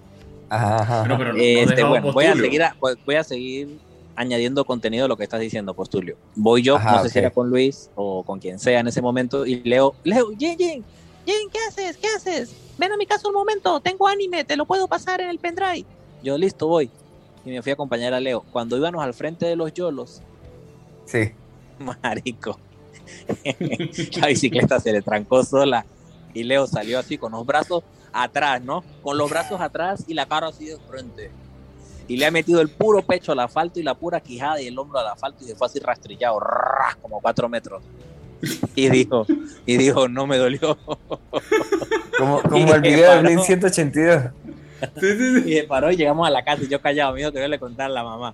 [0.49, 2.73] Ajá, pero no, Este, bueno, voy a seguir, a-
[3.05, 3.67] voy a seguir
[4.15, 6.15] añadiendo contenido a lo que estás diciendo, Postulio.
[6.35, 7.11] Voy yo, Ajá, no sé ok.
[7.11, 10.57] si era con Luis o con quien sea en ese momento, y leo, Leo, Jen,
[10.57, 10.85] Jen,
[11.25, 11.97] Jen, ¿qué haces?
[11.97, 12.55] ¿Qué haces?
[12.77, 15.85] Ven a mi casa un momento, tengo anime, te lo puedo pasar en el pendrive.
[16.23, 16.89] Yo, listo, voy.
[17.45, 18.43] Y me fui a acompañar a Leo.
[18.51, 20.21] Cuando íbamos al frente de los yolos,
[21.09, 21.31] Sí.
[22.03, 22.59] marico,
[24.19, 25.85] la bicicleta se le trancó sola
[26.33, 28.83] y Leo salió así con los brazos atrás, ¿no?
[29.01, 31.31] Con los brazos atrás y la cara así de frente.
[32.07, 34.77] Y le ha metido el puro pecho al asfalto y la pura quijada y el
[34.77, 37.83] hombro al asfalto y se fue así rastrillado, ras, como cuatro metros.
[38.73, 39.25] Y dijo,
[39.65, 40.77] y dijo, no me dolió.
[42.17, 43.21] Como, como el video de Paró.
[43.21, 44.23] Blink 182.
[44.79, 45.51] Sí, sí, sí.
[45.51, 47.59] Y se paró y llegamos a la casa y yo callado, mío, que yo le
[47.59, 48.33] contar a la mamá.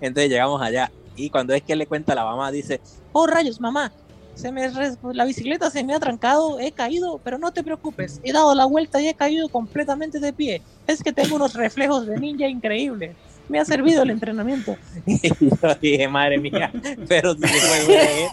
[0.00, 2.80] Entonces llegamos allá y cuando es que le cuenta a la mamá, dice,
[3.12, 3.92] oh rayos, mamá,
[4.34, 8.20] se me res- la bicicleta se me ha trancado, he caído, pero no te preocupes,
[8.22, 10.62] he dado la vuelta y he caído completamente de pie.
[10.86, 13.16] Es que tengo unos reflejos de ninja increíbles.
[13.48, 14.76] Me ha servido el entrenamiento.
[15.06, 16.70] Y yo dije, madre mía,
[17.08, 18.28] pero si se fue.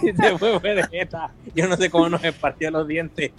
[0.00, 1.30] Si se fue vergüenza.
[1.54, 3.30] Yo no sé cómo nos partió los dientes.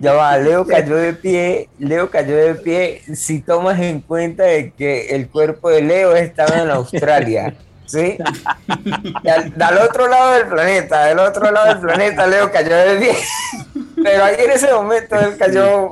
[0.00, 4.72] Ya va, Leo cayó de pie, Leo cayó de pie si tomas en cuenta de
[4.72, 7.54] que el cuerpo de Leo estaba en Australia,
[7.86, 8.18] ¿sí?
[9.24, 12.96] Y al, al otro lado del planeta, del otro lado del planeta Leo cayó de
[12.98, 13.14] pie,
[14.04, 15.90] pero ahí en ese momento él cayó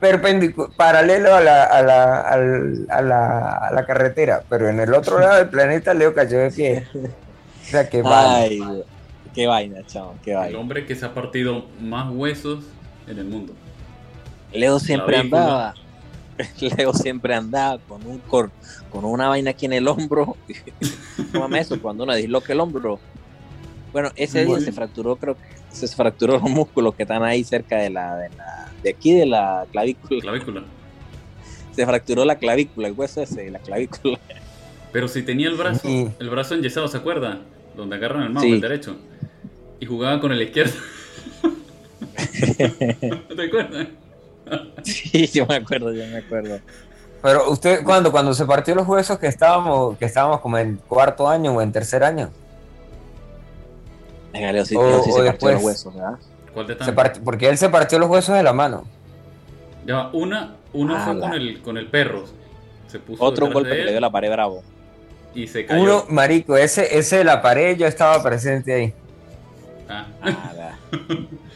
[0.00, 4.92] perpendicular, paralelo a la, a, la, al- a, la, a la carretera, pero en el
[4.94, 6.86] otro lado del planeta Leo cayó de pie.
[6.94, 8.58] O sea que vale.
[8.64, 8.84] Ay,
[9.34, 10.58] qué vaina, chavo, qué El vaina.
[10.58, 12.64] hombre que se ha partido más huesos
[13.06, 13.52] en el mundo.
[14.52, 15.74] Leo siempre andaba,
[16.76, 18.50] Leo siempre andaba con un cor,
[18.90, 20.24] con una vaina aquí en el hombro.
[21.16, 21.80] ¿Cómo se llama eso?
[21.80, 22.98] Cuando uno disloca el hombro.
[23.92, 25.42] Bueno, ese día se fracturó, creo que
[25.74, 29.26] se fracturó los músculos que están ahí cerca de la, de la, de aquí de
[29.26, 30.20] la clavícula.
[30.20, 30.64] Clavícula.
[31.74, 34.18] Se fracturó la clavícula, el hueso ese, de la clavícula.
[34.92, 36.08] Pero si tenía el brazo, Sí.
[36.18, 37.40] el brazo enyesado, ¿se acuerda?
[37.76, 38.52] Donde agarran el mouse, Sí.
[38.52, 38.96] el derecho.
[39.80, 40.72] Y jugaba con el izquierdo.
[43.36, 43.88] ¿Te acuerdas?
[44.84, 46.58] Sí, yo me acuerdo, yo me acuerdo.
[47.22, 51.28] Pero usted, cuando cuando se partió los huesos que estábamos, que estábamos como en cuarto
[51.28, 52.30] año o en tercer año,
[54.32, 55.54] Venga, Leo sí, O- Leo sí o se partió después.
[55.54, 56.18] los huesos, ¿verdad?
[56.52, 56.94] ¿Cuál de se tantos?
[56.94, 58.84] partió- porque él se partió los huesos de la mano.
[59.86, 62.24] Ya una, una fue con el, con el perro.
[62.88, 64.62] Se puso Otro golpe que le dio la pared bravo.
[65.34, 65.82] y se cayó.
[65.82, 68.94] Uno, marico, ese, ese de la pared, yo estaba presente ahí.
[69.88, 70.78] Ah, Ah, la-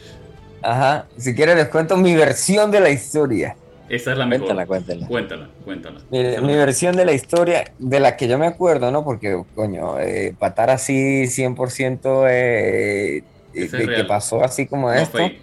[0.63, 1.05] Ajá.
[1.17, 3.55] Si quieren les cuento mi versión de la historia.
[3.89, 4.47] esa es la mejor.
[4.47, 5.07] Cuéntala, cuéntala.
[5.07, 5.99] Cuéntala, cuéntala.
[6.09, 6.23] Mi
[6.53, 9.03] la- versión de la historia, de la que yo me acuerdo, ¿no?
[9.03, 13.23] Porque, coño, eh, patar así 100% eh,
[13.53, 15.17] de que pasó así como no, esto.
[15.19, 15.41] fake.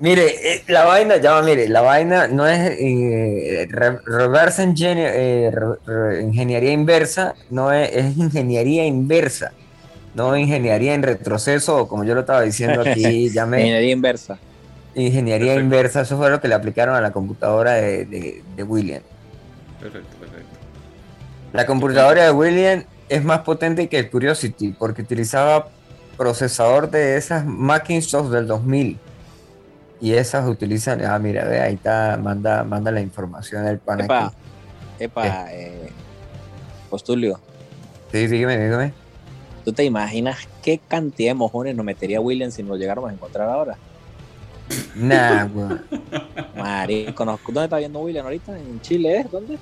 [0.00, 5.12] Mire, eh, la vaina, ya va, mire, la vaina no es eh, re- reverse engineer-
[5.12, 9.52] eh, re- re- ingeniería inversa, no es, es ingeniería inversa,
[10.18, 14.38] no ingeniería en retroceso, o como yo lo estaba diciendo aquí, ya me, Ingeniería inversa.
[14.94, 15.64] ingeniería Perfecto.
[15.64, 19.02] inversa, eso fue lo que le aplicaron a la computadora de, de- de William.
[19.80, 20.48] Perfecto, perfecto.
[21.52, 25.68] La computadora de William es más potente que el Curiosity, porque utilizaba
[26.16, 28.98] procesador de esas Macintosh del 2000.
[30.00, 34.26] Y esas utilizan, ah, mira, ve, ahí está, manda, manda la información del pan Epa,
[34.26, 34.36] aquí.
[35.00, 35.90] epa, eh,
[36.90, 37.40] Postulio,
[38.12, 38.92] Sí, dígame, dígame.
[39.68, 43.50] ¿Tú te imaginas qué cantidad de mojones nos metería William si nos llegáramos a encontrar
[43.50, 43.76] ahora?
[44.94, 45.84] Nah, weón.
[46.56, 48.58] Marico, ¿dónde está viendo William ahorita?
[48.58, 49.30] ¿En Chile es?
[49.30, 49.58] ¿Dónde?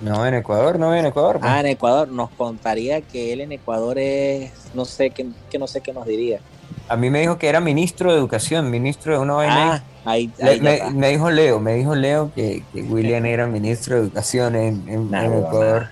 [0.00, 1.40] No, en Ecuador, no, en Ecuador.
[1.40, 1.52] pues.
[1.52, 2.08] Ah, en Ecuador.
[2.08, 6.06] Nos contaría que él en Ecuador es, no sé, que, que no sé qué nos
[6.06, 6.40] diría.
[6.88, 9.74] A mí me dijo que era ministro de educación, ministro de una vaina.
[9.74, 10.58] Ah, ahí, ahí
[10.94, 15.10] me, dijo Leo, me dijo Leo que, que William era ministro de educación en, en-
[15.10, 15.88] Nah, en Ecuador.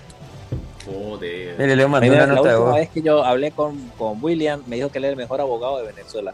[0.91, 1.59] Joder.
[1.59, 4.63] Mire, Leo mandó Mira, una la nota última vez que yo hablé con, con William,
[4.67, 6.33] me dijo que él era el mejor abogado de Venezuela.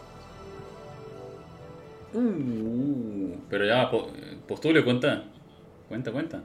[2.13, 4.07] Uh, pero ya, po-
[4.47, 5.23] postulio, cuenta.
[5.89, 6.41] Cuenta, cuenta.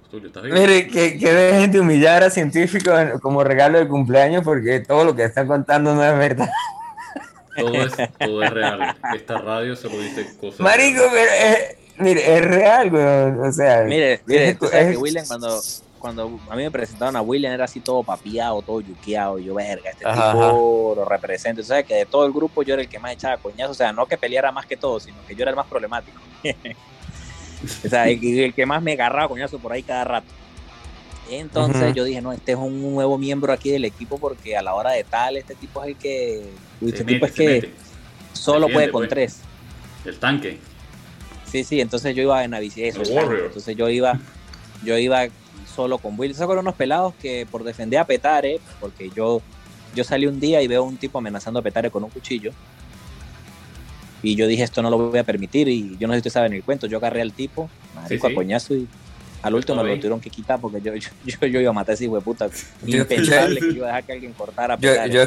[0.00, 0.54] Postulio, ¿estás bien?
[0.54, 5.04] Mire, que, que dejen de humillar a científicos en- como regalo de cumpleaños porque todo
[5.04, 6.48] lo que están contando no es verdad.
[7.56, 8.96] Todo es, todo es real.
[9.14, 10.60] Esta radio se lo dice cosas.
[10.60, 13.40] Marico, pero es, mire, es real, weón.
[13.40, 15.60] O sea, Mire, mire, es- tú sabes que William cuando,
[15.98, 19.38] cuando a mí me presentaron a William era así todo papiado, todo yuqueado.
[19.38, 21.60] Yo, verga, este Ajá, tipo lo representa.
[21.62, 23.72] O sea, que de todo el grupo yo era el que más echaba coñazo.
[23.72, 26.20] O sea, no que peleara más que todo, sino que yo era el más problemático.
[27.84, 30.26] o sea, el, el que más me agarraba coñazo por ahí cada rato.
[31.30, 34.74] Entonces yo dije, no, este es un nuevo miembro aquí del equipo porque a la
[34.74, 36.50] hora de tal, este tipo es el que...
[36.82, 37.70] Este Se tipo mete, es que mete.
[38.34, 39.08] solo Defiende, puede con pues.
[39.08, 39.40] tres.
[40.04, 40.58] El tanque.
[41.54, 44.18] Sí, sí, entonces yo iba en la bici, eso, entonces yo iba,
[44.84, 45.28] yo iba
[45.72, 46.32] solo con Will.
[46.32, 49.40] Esos fueron unos pelados que por defender a Petare, porque yo,
[49.94, 52.50] yo salí un día y veo un tipo amenazando a Petare con un cuchillo.
[54.20, 55.68] Y yo dije, esto no lo voy a permitir.
[55.68, 56.88] Y yo no sé si ustedes saben el cuento.
[56.88, 58.32] Yo agarré al tipo, marico, Sí, sí.
[58.32, 58.88] a coñazo y
[59.42, 61.92] al último me lo tuvieron que quitar porque yo, yo, yo, yo iba a matar
[61.92, 62.48] a ese hijo de puta.
[62.84, 65.12] Impensable que iba a dejar que alguien cortara a Yo, Petare.
[65.12, 65.20] yo,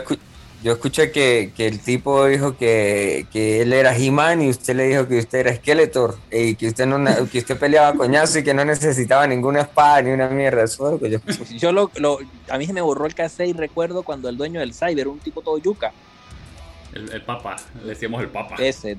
[0.63, 4.87] yo escuché que, que el tipo dijo que, que él era He-Man y usted le
[4.87, 6.97] dijo que usted era Skeletor y que usted, no,
[7.29, 10.63] que usted peleaba coñazo y que no necesitaba ninguna espada ni una mierda.
[10.63, 11.57] Eso fue lo que yo escuché.
[11.59, 14.59] Yo lo, lo- a mí se me borró el cassette y recuerdo cuando el dueño
[14.59, 15.91] del Cyber, un tipo todo yuca,
[16.93, 17.55] El, el papa.
[17.83, 18.55] Le decíamos el papa.
[18.57, 18.97] ese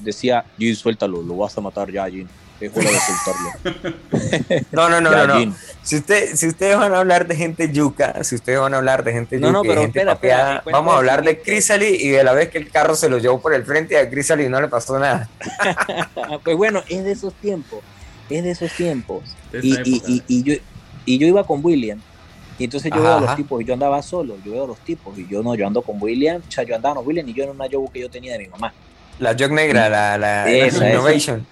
[0.00, 2.28] decía, Jin, suéltalo, lo vas a matar ya, Jin.
[2.60, 4.66] Es hora de soltarlo.
[4.72, 5.54] No, no, no, no, no.
[5.82, 9.04] Si, usted, si ustedes van a hablar de gente yuca, si ustedes van a hablar
[9.04, 11.40] de gente No, yuca no, y pero gente espera, papeada, vamos a hablar de.
[11.40, 13.96] Crisali y de la vez que el carro se lo llevó por el frente y
[13.98, 15.28] a Crisali no le pasó nada.
[16.44, 17.80] Pues bueno, es de esos tiempos,
[18.30, 19.22] es de esos tiempos.
[19.52, 20.12] De Y, y, época.
[20.12, 20.54] y, y yo,
[21.04, 22.00] y yo iba con William.
[22.58, 23.36] Y entonces yo veo a los Ajá.
[23.36, 25.82] tipos y yo andaba solo, yo veo a los tipos y yo no, yo ando
[25.82, 28.08] con William, o sea, yo andaba con William y yo en una Yobu que yo
[28.08, 28.72] tenía de mi mamá.
[29.18, 30.90] La Jog Negra, la, la, Esa, la esa.
[30.90, 31.46] Innovation, Esa,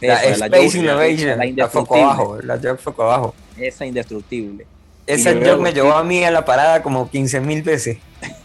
[0.00, 2.02] la Space Innovation, la la, foco indestructible.
[2.02, 3.34] abajo, la Jog foco abajo.
[3.56, 4.66] Esa indestructible.
[5.06, 7.98] Esa veo los me llevó a mí a la parada como 15 mil veces.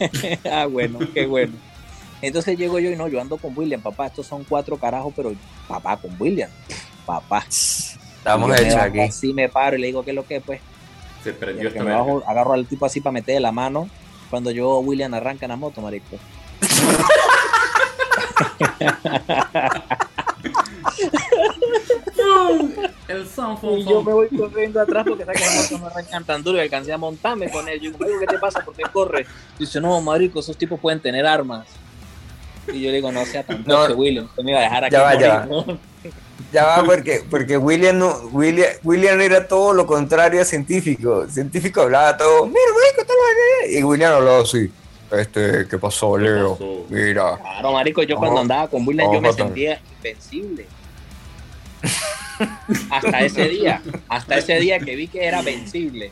[0.52, 1.54] ah, bueno, qué bueno.
[2.22, 5.32] Entonces llego yo y no, yo ando con William, papá, estos son cuatro carajos, pero
[5.68, 6.50] papá con William,
[7.06, 7.46] papá.
[7.48, 9.00] Estamos hechos aquí.
[9.00, 10.60] Así me paro y le digo, ¿qué es lo que es, pues?
[11.24, 13.90] Se prendió esta bajo, agarro al tipo así para meterle la mano.
[14.30, 16.18] Cuando yo William arranca en la moto, marico.
[23.08, 23.26] El.
[23.78, 26.62] Y yo me voy corriendo atrás porque sabe que la moto arrancan tan duro y
[26.62, 27.80] alcancé a montarme con él.
[27.80, 28.64] Yo digo, ¿qué te pasa?
[28.64, 29.26] ¿Por qué corre?
[29.58, 31.66] Dice, no, marico, esos tipos pueden tener armas.
[32.68, 33.86] Y yo le digo, no sea tan No.
[33.96, 34.26] William.
[34.26, 35.66] Usted me iba a dejar aquí Ya va, ya ¿no?
[36.52, 41.28] Ya va, porque, porque William, no, William, William era todo lo contrario a científico.
[41.30, 43.78] Científico hablaba todo, mira, marico, tal vaina".
[43.80, 44.72] Y William hablaba así.
[45.12, 46.54] Este, ¿qué pasó, ¿Qué Leo?
[46.54, 46.86] pasó?
[46.90, 47.38] Mira.
[47.38, 50.68] Claro, marico, yo cuando andaba con William yo me sentía invencible.
[52.90, 56.12] hasta ese día, hasta ese día que vi que era vencible.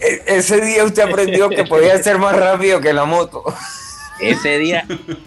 [0.00, 3.44] E- ese día usted aprendió que podía ser más rápido que la moto.
[4.20, 4.84] Ese día,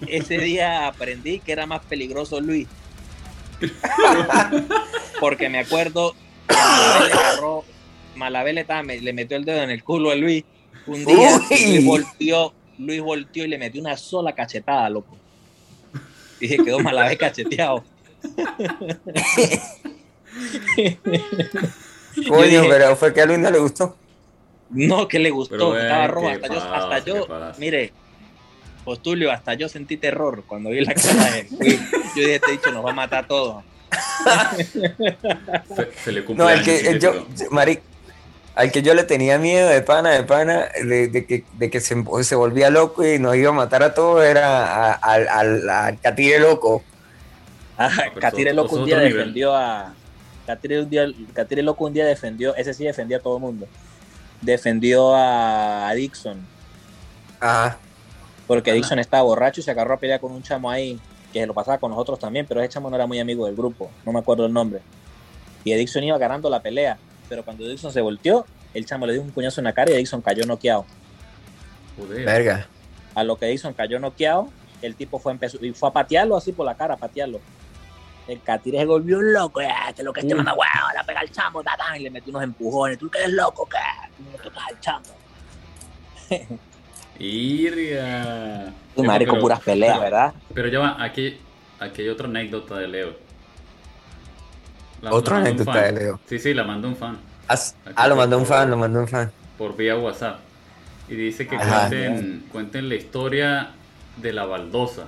[0.07, 2.67] ese día aprendí que era más peligroso Luis.
[5.19, 6.15] Porque me acuerdo
[6.47, 7.63] que Malabé le agarró,
[8.15, 10.43] Malabé le, estaba- me- le metió el dedo en el culo a Luis.
[10.87, 15.17] Un día Luis volteó, Luis volteó y le metió una sola cachetada, loco.
[16.39, 17.83] Dije, quedó Malabé cacheteado.
[22.28, 23.96] Coño, dije- pero fue que a Luis no le gustó.
[24.69, 26.28] No, que le gustó, Pero estaba rojo.
[26.28, 27.28] ¿qué Hasta yo, hasta ¿Qué yo,
[27.60, 27.94] mire,
[28.84, 31.48] Postulio, hasta yo sentí terror cuando vi la cara de.
[31.50, 31.58] Yo
[32.21, 33.63] dije, este dicho nos va a matar a todos.
[34.73, 37.80] Se, se le cumple No, el que el yo, Mari,
[38.56, 41.80] al que yo le tenía miedo de pana, de pana, de, de que, de que
[41.80, 45.69] se, se volvía loco y nos iba a matar a todos, era a- al, al,
[45.69, 46.84] al Catire loco.
[47.78, 49.94] Ah, Catire eso- Loco eso es un día defendió a.
[50.46, 53.67] Catire, un día, Catire Loco un día defendió, ese sí defendía a todo el mundo.
[54.42, 56.38] Defendió a, a Dixon,
[57.40, 57.78] Ajá.
[58.48, 58.76] porque Ajá.
[58.76, 61.00] Dixon estaba borracho y se agarró a pelear con un chamo ahí,
[61.34, 63.56] que se lo pasaba con nosotros también, pero ese chamo no era muy amigo del
[63.56, 64.82] grupo, no me acuerdo el nombre.
[65.63, 66.98] Y Dixon iba ganando la pelea,
[67.28, 68.46] pero cuando Dixon se volteó,
[68.76, 70.86] el chamo le dio un puñazo en la cara y Dixon cayó noqueado.
[71.98, 72.23] Joder.
[72.26, 72.67] Verga.
[73.15, 74.50] A lo que Dixon cayó noqueado,
[74.84, 77.40] el tipo fue, empezó, y fue a patearlo así por la cara, a patearlo.
[78.28, 80.38] El Catire se volvió loco, ya, que lo que este Mm.
[80.38, 81.62] manda huevo, la pega al chamo,
[81.96, 82.98] y le metió unos empujones.
[82.98, 83.78] ¿Tú que eres loco, qué?
[84.17, 85.06] Tú no tocas al chamo.
[87.19, 88.73] Irria.
[88.96, 90.34] Uy, marico, Pero- puras peleas, pero- ¿verdad?
[90.54, 91.38] Pero ya va, aquí,
[91.80, 93.15] aquí hay otra anécdota de Leo.
[95.02, 96.19] La- Otra la un anécdota de Leo.
[96.28, 97.17] Sí, sí, la mandó un fan
[97.48, 97.56] Ah,
[97.96, 99.32] ah, lo mandó un fan, lo mandó un fan.
[99.58, 100.40] por vía WhatsApp.
[101.08, 101.88] Y dice que Ajá.
[101.88, 103.69] cuenten, cuenten la historia
[104.17, 105.04] de la baldosa.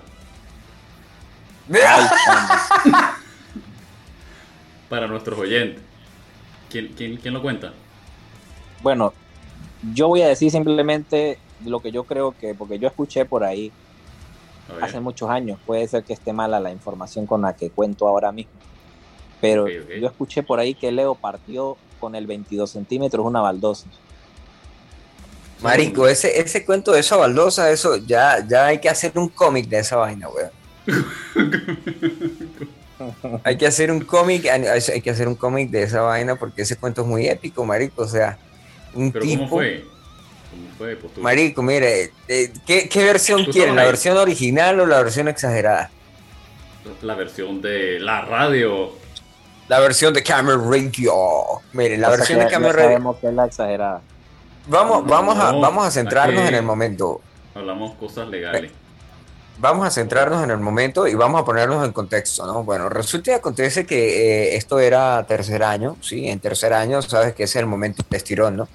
[4.90, 5.84] Para nuestros oyentes.
[6.70, 7.74] ¿Quién, quién, quién lo cuenta?
[8.82, 9.14] Bueno,
[9.94, 13.72] yo voy a decir simplemente lo que yo creo que, porque yo escuché por ahí
[14.82, 18.32] hace muchos años, puede ser que esté mala la información con la que cuento ahora
[18.32, 18.52] mismo,
[19.40, 23.88] pero yo escuché por ahí que Leo partió con el 22 centímetros una baldosa.
[25.62, 29.68] Marico, ese, ese cuento de esa baldosa, eso ya, ya hay que hacer un cómic
[29.68, 30.52] de esa vaina, weón.
[33.44, 36.76] hay que hacer un cómic, hay que hacer un cómic de esa vaina porque ese
[36.78, 38.04] cuento es muy épico, marico.
[38.04, 38.38] O sea,
[38.94, 39.44] un ¿Pero tipo.
[39.44, 39.86] ¿Cómo fue?
[40.52, 40.96] ¿Cómo fue?
[40.96, 43.76] Pues tú- Marico, mire, eh, ¿qué, qué versión quieren?
[43.76, 43.88] ¿La ahí.
[43.88, 45.92] versión original o la versión exagerada?
[47.02, 48.92] La versión de la radio.
[49.68, 51.12] La versión de Camera Radio.
[51.74, 52.88] Mire, la O sea versión de Camera Radio.
[52.90, 54.02] sabemos que es la exagerada.
[54.68, 57.22] Vamos, No, vamos, a, no, vamos a centrarnos aquí- en el momento.
[57.54, 58.72] Hablamos cosas legales.
[59.60, 62.64] Vamos a centrarnos en el momento y vamos a ponernos en contexto, ¿no?
[62.64, 66.28] Bueno, resulta y acontece que eh, esto era tercer año, ¿sí?
[66.28, 68.68] En tercer año, sabes que ese es el momento de estirón, ¿no?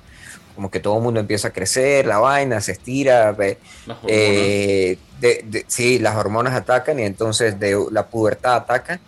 [0.56, 4.98] Como que todo el mundo empieza a crecer, la vaina se estira, ve, Las eh,
[5.20, 8.98] de- de- sí, las hormonas atacan y entonces de la pubertad ataca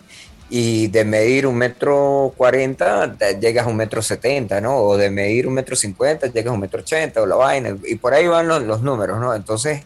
[0.49, 4.77] y de medir un metro cuarenta llegas a un metro setenta, ¿no?
[4.77, 7.95] O de medir un metro cincuenta llegas a un metro ochenta o la vaina y
[7.95, 9.35] por ahí van los, los números, ¿no?
[9.35, 9.83] Entonces,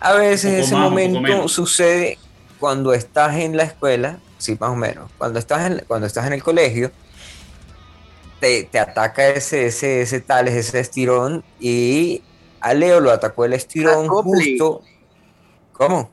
[0.00, 2.18] a veces ese más, momento sucede
[2.58, 6.32] cuando estás en la escuela, sí, más o menos, cuando estás en, cuando estás en
[6.32, 6.90] el colegio,
[8.40, 12.22] te, te ataca ese, ese, ese tal, ese estirón y
[12.60, 14.82] a Leo lo atacó el estirón justo.
[15.72, 16.10] ¿Cómo?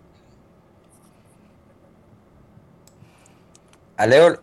[3.98, 4.42] A Leo.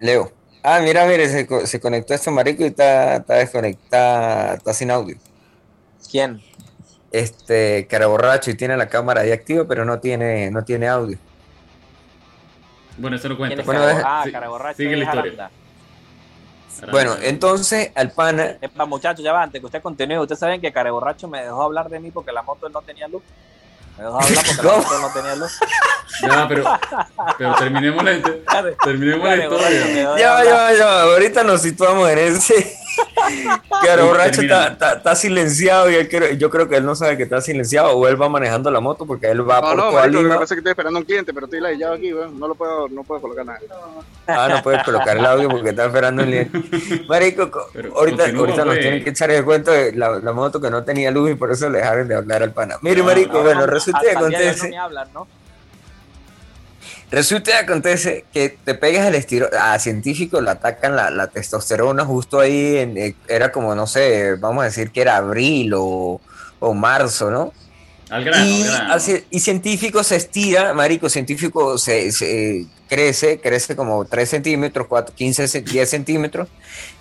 [0.00, 0.32] Leo.
[0.62, 4.90] Ah, mira, mire, se, co- se conectó este marico y está, está desconectado, está sin
[4.90, 5.16] audio.
[6.10, 6.40] ¿Quién?
[7.12, 11.18] Este, cara borracho y tiene la cámara ahí activa, pero no tiene, no tiene audio.
[12.96, 13.62] Bueno, eso no ¿Quién cuenta.
[13.64, 15.22] Bueno, cara- deja- ah, sí, cara borracho sigue es la historia.
[15.32, 15.50] Aranda.
[16.78, 16.92] Aranda.
[16.92, 20.72] Bueno, entonces al pana, Epa, muchachos, ya va, antes que usted continúe, ustedes saben que
[20.72, 23.22] Care Borracho me dejó hablar de mí porque la moto no tenía luz.
[23.98, 24.82] Me dejó hablar porque la ¿Cómo?
[24.82, 25.58] moto él no tenía luz.
[26.20, 26.64] Ya, pero,
[27.38, 28.12] pero terminemos la,
[28.84, 30.18] terminemos la Borracho historia.
[30.18, 32.76] ya, ya, ya, ahorita nos situamos en ese.
[33.42, 37.16] Sí, borracho está, está- está silenciado y él creo- yo creo que él no sabe
[37.16, 39.90] que está silenciado o él va manejando la moto porque él va No, por no,
[39.90, 40.34] toda lo que Lima.
[40.38, 42.38] pasa es que estoy esperando a un cliente, pero estoy ladillado aquí, weón.
[42.38, 43.58] No lo puedo, no puedo colocar nada.
[44.26, 47.04] Ah, no puedes colocar el audio porque está esperando el cliente.
[47.08, 48.80] Marico, co- Pero ahorita, ahorita nos pues.
[48.80, 51.50] tienen que echar el cuento de la, la moto que no tenía luz y por
[51.50, 52.76] eso le dejaron de hablar al pana.
[52.82, 54.64] Mire, No, Marico, no, bueno, No, resulta hoy acontece.
[54.64, 55.26] No me hablan, ¿no?
[57.12, 62.06] Resulta y acontece que te pegas el estilo, a científico le atacan la, la testosterona
[62.06, 66.20] justo ahí, en, eh, era como, no sé, vamos a decir que era abril o,
[66.58, 67.52] o marzo, ¿no?
[68.08, 68.92] Al grano, y, grano.
[68.94, 75.14] hace- y científico se estira, marico, científico se, se crece, crece como 3 centímetros, 4,
[75.14, 76.48] 15, ce- 10 centímetros,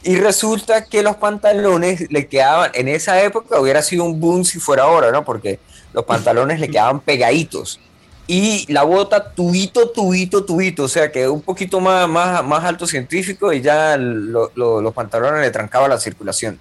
[0.04, 4.60] y resulta que los pantalones le quedaban, en esa época hubiera sido un boom si
[4.60, 5.24] fuera ahora, ¿no?
[5.24, 5.60] Porque
[5.94, 7.80] los pantalones le quedaban pegaditos.
[8.28, 12.88] Y la bota tubito, tubito, tubito, o sea que un poquito más, más, más alto
[12.88, 16.58] científico y ya lo- lo- los pantalones le trancaba la circulación.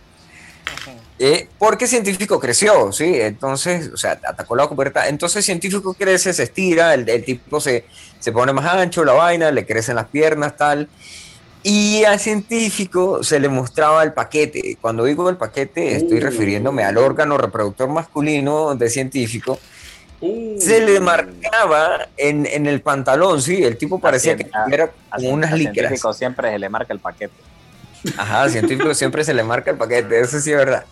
[1.22, 3.04] Eh, porque científico creció, ¿sí?
[3.20, 5.06] Entonces, o sea, atacó la pubertad.
[5.08, 7.84] Entonces, científico crece, se estira, el, el tipo se,
[8.18, 10.88] se pone más ancho, la vaina, le crecen las piernas, tal.
[11.62, 14.78] Y al científico se le mostraba el paquete.
[14.80, 16.22] Cuando digo el paquete, estoy Uh.
[16.22, 19.58] refiriéndome al órgano reproductor masculino de científico.
[20.22, 23.62] Uh, Se le marcaba en, en el pantalón, ¿sí?
[23.64, 25.74] El tipo parecía que a- tuviera A como unas licras.
[25.76, 27.34] científico siempre se le marca el paquete.
[28.18, 30.84] Ajá, al científico siempre se le marca el paquete, eso sí es verdad.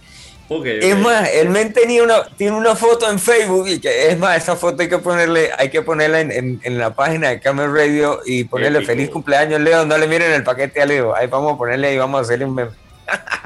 [0.64, 4.38] Es más, el men tenía una, tiene una foto en Facebook y que es más,
[4.38, 7.70] esa foto hay que ponerle, hay que ponerla en, en- en la página de Camel
[7.70, 8.92] Radio y ponerle Épico.
[8.92, 11.98] feliz cumpleaños Leo, no le miren el paquete a Leo, ahí vamos a ponerle y
[11.98, 12.70] vamos a hacerle un meme.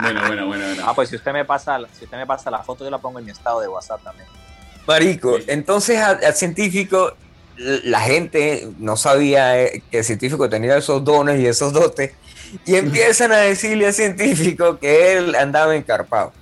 [0.01, 0.83] Bueno, bueno, bueno, bueno.
[0.87, 3.19] Ah, pues si usted me pasa, si usted me pasa la foto, yo la pongo
[3.19, 4.29] en mi estado de WhatsApp también.
[4.87, 7.15] Marico, entonces al científico,
[7.57, 12.13] la gente no sabía eh, que el científico tenía esos dones y esos dotes
[12.67, 16.33] y empiezan a decirle al científico que él andaba encarpado.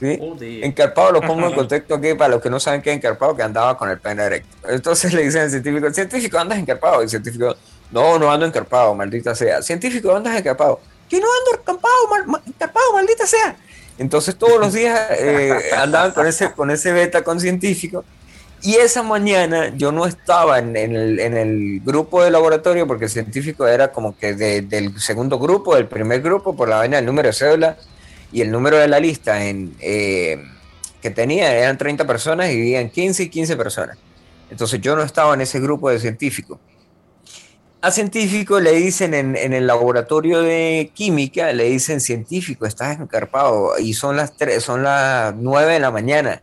[0.00, 0.16] ¿sí?
[0.18, 0.64] Joder.
[0.64, 3.42] Encarpado lo pongo en contexto aquí para los que no saben qué es encarpado, que
[3.42, 4.68] andaba con el pene erecto.
[4.68, 7.00] Entonces le dicen al científico, científico, andas encarpado.
[7.00, 7.56] Y el científico,
[7.92, 9.62] no, no ando encarpado, maldita sea.
[9.62, 10.80] Científico, andas encarpado.
[11.08, 13.56] Que no ando encarpado, mal- encarpado, maldita sea.
[13.98, 18.04] Entonces todos los días eh, andaban con ese, con ese beta con científico.
[18.62, 23.10] Y esa mañana yo no estaba en, el, en el grupo de laboratorio porque el
[23.10, 27.06] científico era como que de- del segundo grupo, del primer grupo, por la vaina del
[27.06, 27.76] número de cédula
[28.32, 30.42] y el número de la lista en, eh,
[31.02, 33.98] que tenía eran 30 personas y vivían 15 y 15 personas.
[34.50, 36.58] Entonces yo no estaba en ese grupo de científicos.
[37.82, 43.78] A científico le dicen en, en el laboratorio de química, le dicen científico, estás encarpado
[43.78, 46.42] y son las, tres, son las 9 de la mañana.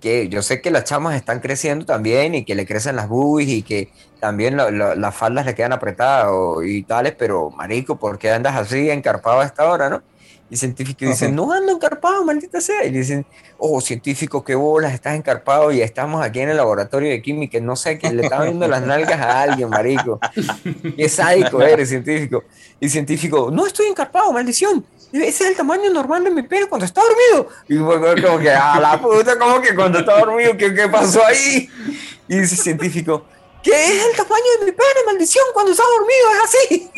[0.00, 3.48] que yo sé que las chamas están creciendo también y que le crecen las boobies
[3.50, 3.90] y que
[4.20, 6.28] también la- la- las faldas le quedan apretadas
[6.66, 10.02] y tales, pero marico, ¿por qué andas así encarpado a esta hora, no?
[10.50, 12.84] Y científicos dicen, no ando encarpado, maldita sea.
[12.84, 13.26] Y dicen,
[13.58, 17.76] oh, científico, qué bolas, estás encarpado y estamos aquí en el laboratorio de química, no
[17.76, 20.20] sé, que le está viendo las nalgas a alguien, marico.
[20.96, 22.44] Qué sádico eres, científico.
[22.78, 24.84] Y científico, no estoy encarpado, maldición.
[25.12, 27.48] Ese es el tamaño normal de mi pelo cuando está dormido.
[27.68, 31.24] Y fue como que, a la puta, como que cuando está dormido, ¿qué, qué pasó
[31.24, 31.70] ahí?
[32.28, 33.24] Y dice científico,
[33.62, 35.44] ¿qué es el tamaño de mi pene, maldición?
[35.54, 36.90] Cuando está dormido, es así.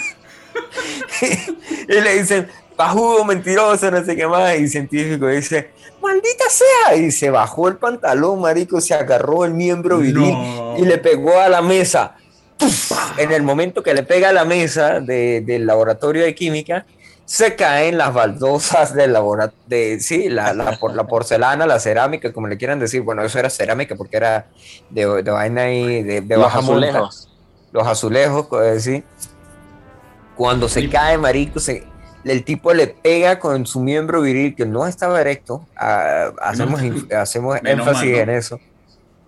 [1.89, 4.59] y le dicen, bajudo, mentiroso, no sé qué más.
[4.59, 5.71] Y científico dice,
[6.03, 6.97] maldita sea.
[6.97, 10.77] Y se bajó el pantalón, marico, se agarró el miembro viril No.
[10.79, 12.17] y le pegó a la mesa.
[12.59, 12.93] ¡Puf!
[13.19, 16.87] En el momento que le pega a la mesa de- del laboratorio de química,
[17.27, 22.33] se caen las baldosas del laboratorio, de, sí, la, la, por- la porcelana, la cerámica,
[22.33, 23.03] como le quieran decir.
[23.03, 24.47] Bueno, eso era cerámica porque era
[24.91, 26.87] de, de vaina y de, de Los baja monta.
[26.89, 27.29] azulejos.
[27.73, 29.05] Los azulejos, eh, sí.
[30.37, 30.89] Cuando se Sí.
[30.89, 31.85] cae, marico, se,
[32.31, 35.67] el tipo le pega con su miembro viril que no estaba erecto.
[35.77, 36.81] ah, hacemos
[37.17, 38.23] hacemos menos énfasis mal, ¿no?
[38.23, 38.61] en eso.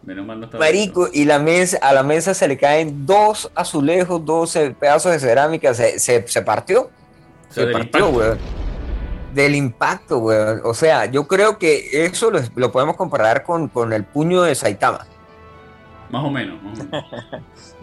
[0.05, 3.51] Menos mal no está Marico, y la mesa, a la mesa se le caen dos
[3.55, 6.91] azulejos, dos pedazos de cerámica, se, se, se partió.
[7.51, 8.39] O sea, Se partió, weón.
[9.35, 10.63] Del impacto, weón.
[10.65, 14.55] O sea, yo creo que eso lo, lo podemos comparar con, con el puño de
[14.55, 15.07] Saitama.
[16.11, 16.63] Más o menos.
[16.63, 17.05] Más o menos.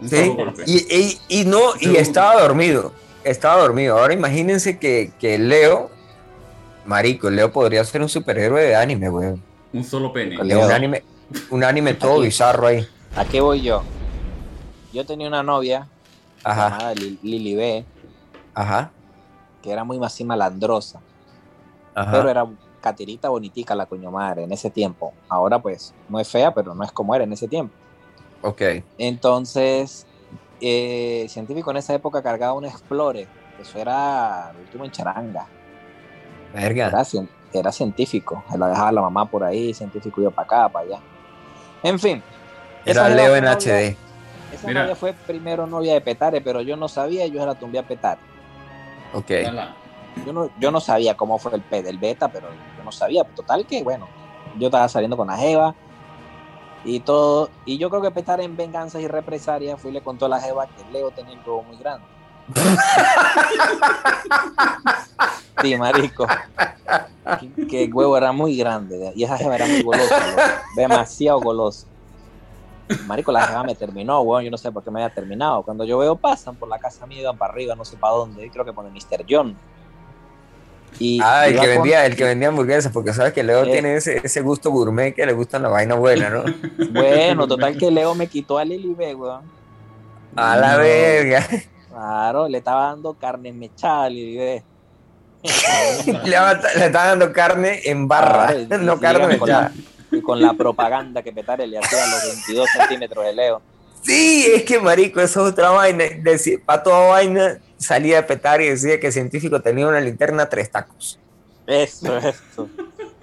[0.00, 0.36] Un ¿sí?
[0.66, 2.92] Y, y- y no, y estaba dormido.
[3.26, 3.98] Estaba dormido.
[3.98, 5.90] Ahora imagínense que, que Leo,
[6.84, 9.42] marico, Leo podría ser un superhéroe de anime, weón.
[9.72, 10.42] Un solo pene.
[10.44, 10.64] Leo.
[10.64, 11.02] un anime,
[11.50, 12.26] un anime todo Aquí.
[12.26, 12.86] bizarro ahí.
[13.16, 13.82] ¿A qué voy yo?
[14.92, 15.88] Yo tenía una novia
[16.44, 17.84] Ajá, llamada Lil- Lili B,
[18.54, 18.92] ajá,
[19.62, 21.00] que era muy así malandrosa,
[21.94, 22.12] ajá.
[22.12, 22.46] pero era
[22.80, 25.12] catirita bonitica la coño madre en ese tiempo.
[25.28, 27.74] Ahora pues no es fea, pero no es como era en ese tiempo.
[28.42, 28.62] Ok.
[28.96, 30.05] Entonces,
[30.60, 33.26] eh, científico en esa época cargaba un Explorer,
[33.60, 35.46] eso era el último en charanga.
[36.54, 36.86] Verga.
[36.88, 40.68] Era, cien- era científico, se la dejaba la mamá por ahí, científico iba para acá,
[40.68, 40.98] para allá.
[41.82, 42.22] En fin.
[42.84, 43.96] Era esa Leo en novia- HD.
[44.54, 44.82] Esa Mira.
[44.82, 47.82] novia fue primero novia de Petare, pero yo no sabía, yo se la tumbé a
[47.82, 48.20] Petare.
[49.12, 49.30] Ok.
[50.24, 52.48] Yo no, yo no sabía cómo fue el P del beta, pero
[52.78, 53.24] yo no sabía.
[53.24, 54.08] Total que, bueno,
[54.58, 55.74] yo estaba saliendo con la Jeva
[56.86, 57.50] y todo.
[57.66, 60.40] Y yo creo que Petare en venganza y represalia fue y le contó a la
[60.40, 62.06] Jeva que Leo tenía un huevo muy grande.
[65.62, 66.26] Sí, marico.
[67.40, 69.12] Que, que el huevo era muy grande.
[69.16, 70.42] Y esa Jeva era muy golosa, loco,
[70.76, 71.86] demasiado golosa.
[73.06, 74.44] Marico, la Jeva me terminó, weón.
[74.44, 75.62] Yo no sé por qué me había terminado.
[75.62, 78.48] Cuando yo veo pasan por la casa mía, iban para arriba, no sé para dónde.
[78.50, 79.24] Creo que por el Mr.
[79.28, 79.56] John.
[80.98, 83.70] Y Ah, el que con- vendía, el que vendía hamburguesas, porque sabes que Leo Eh.
[83.72, 86.44] tiene ese, ese gusto gourmet que le gustan la vaina buena, ¿no?
[86.92, 89.42] Bueno, total que Leo me quitó a Lili B, weón.
[90.36, 90.78] A la No.
[90.78, 91.46] verga.
[91.90, 94.62] Claro, le estaba dando carne mechada a Lili B.
[96.24, 96.36] Le,
[96.78, 99.72] le está dando carne en barra, no carne mechada.
[100.10, 103.60] Y con la propaganda que Petare le hacía a los 22 centímetros de Leo.
[104.02, 106.04] Sí, es que marico, eso es otra vaina.
[106.64, 110.70] Para toda vaina salía a petar y decía que el científico tenía una linterna tres
[110.70, 111.18] tacos.
[111.66, 112.68] Eso, eso.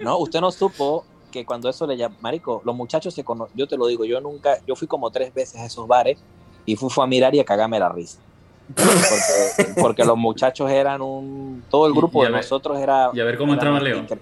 [0.00, 3.66] No, usted no supo que cuando eso le llama, marico, los muchachos se conocen, yo
[3.66, 6.22] te lo digo, yo nunca, yo fui como tres veces a esos bares
[6.64, 8.18] y fui, fue a mirar y a cagarme la risa.
[8.66, 13.10] Porque, porque los muchachos eran un, todo el grupo y de ver- nosotros era...
[13.12, 13.98] y a ver cómo entraba Leo.
[13.98, 14.20] incre-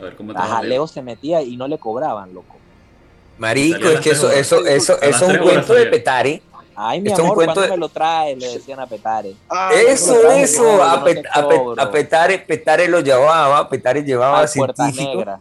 [0.00, 0.70] A ver cómo entraba Ajá, Leo.
[0.70, 2.56] Leo se metía y no le cobraban, loco.
[3.38, 4.38] Marico, es que eso, horas.
[4.38, 6.42] eso, eso, eso es un cuento de salía.
[6.76, 8.38] Ay, mi Esto es un amor, cuento ¿cuándo de- me lo traes?
[8.38, 9.34] Le decían a Petare.
[9.48, 10.96] Ah, Eso, eso, a,
[11.76, 15.18] no Petare, Petare lo llevaba, Petare llevaba a a Puerta científico.
[15.18, 15.40] Negra.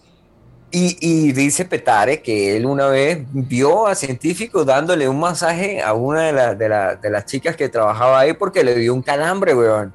[0.76, 5.94] Y, y dice Petare que él una vez vio a científico dándole un masaje a
[5.94, 9.02] una de, las de, la- de las chicas que trabajaba ahí porque le dio un
[9.04, 9.94] calambre, weón.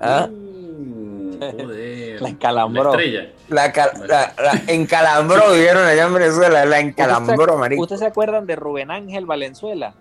[0.00, 0.28] ¿Ah?
[0.30, 2.22] Uh, joder.
[2.22, 2.84] La encalambró.
[2.84, 3.32] La estrella.
[3.48, 3.72] La,
[4.06, 7.82] la- la encalabró, vieron allá en Venezuela, la encalambró, ¿Ustedes se- marico.
[7.82, 9.94] ¿Ustedes se acuerdan de Rubén Ángel Valenzuela?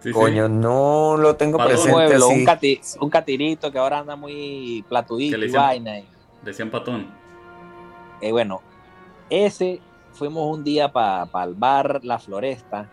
[0.00, 0.12] Sí, sí.
[0.12, 1.58] Coño, no lo tengo.
[1.58, 2.34] Un presente pueblo, así.
[2.40, 5.98] un, cati- un catirito que ahora anda muy platudito y vaina.
[5.98, 6.06] y-
[6.42, 7.06] Decían patón.
[8.20, 8.60] Eh, bueno,
[9.28, 9.80] ese
[10.12, 12.88] fuimos un día para el bar La Floresta.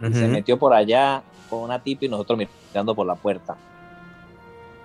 [0.00, 3.56] Se metió por allá con una tipa y nosotros mirando por la puerta.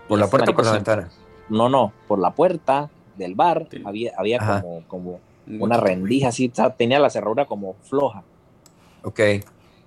[0.07, 1.09] Por Y la puerta o por la ventana.
[1.49, 3.81] No, no, por la puerta del bar Sí.
[3.85, 8.23] había, había como, como Un una rendija así, tenía la cerradura como floja.
[9.03, 9.19] Ok.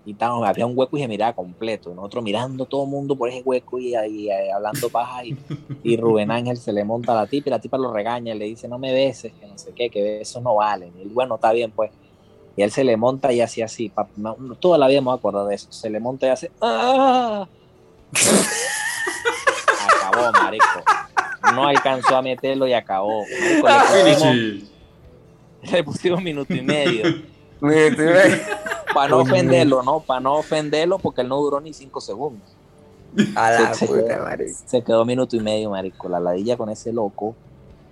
[0.05, 1.91] Y estábamos- había un hueco y se miraba completo.
[1.91, 5.25] Y nosotros mirando todo el mundo por ese hueco y, ahí eh, hablando paja.
[5.25, 5.37] Y,
[5.85, 8.35] y Rubén Ángel se le monta a la tipa y la tipa lo regaña.
[8.35, 10.93] Le dice, no me beses, que no sé qué, que besos no valen.
[10.99, 11.91] Y él, bueno, está bien, pues.
[12.57, 13.89] Y él se le monta y así, así.
[13.89, 15.73] pa- no- toda la vida me voy a acordar de eso.
[15.73, 17.47] Se le monta y hace, ¡ah!
[19.97, 20.67] acabó, marico.
[21.55, 23.25] No alcanzó a meterlo y acabó.
[23.63, 24.71] Marico, le, pusimos,
[25.73, 27.05] le pusimos un minuto y medio.
[27.61, 28.43] Mira, tú ves,
[28.95, 30.01] Para no ofenderlo, ¿no?
[30.01, 32.49] Para no ofenderlo porque él no duró ni cinco segundos.
[33.35, 33.87] A la sí.
[33.87, 34.59] puta, marico.
[34.67, 36.09] Se quedó minuto y medio, marico.
[36.09, 37.35] La ladilla con ese loco.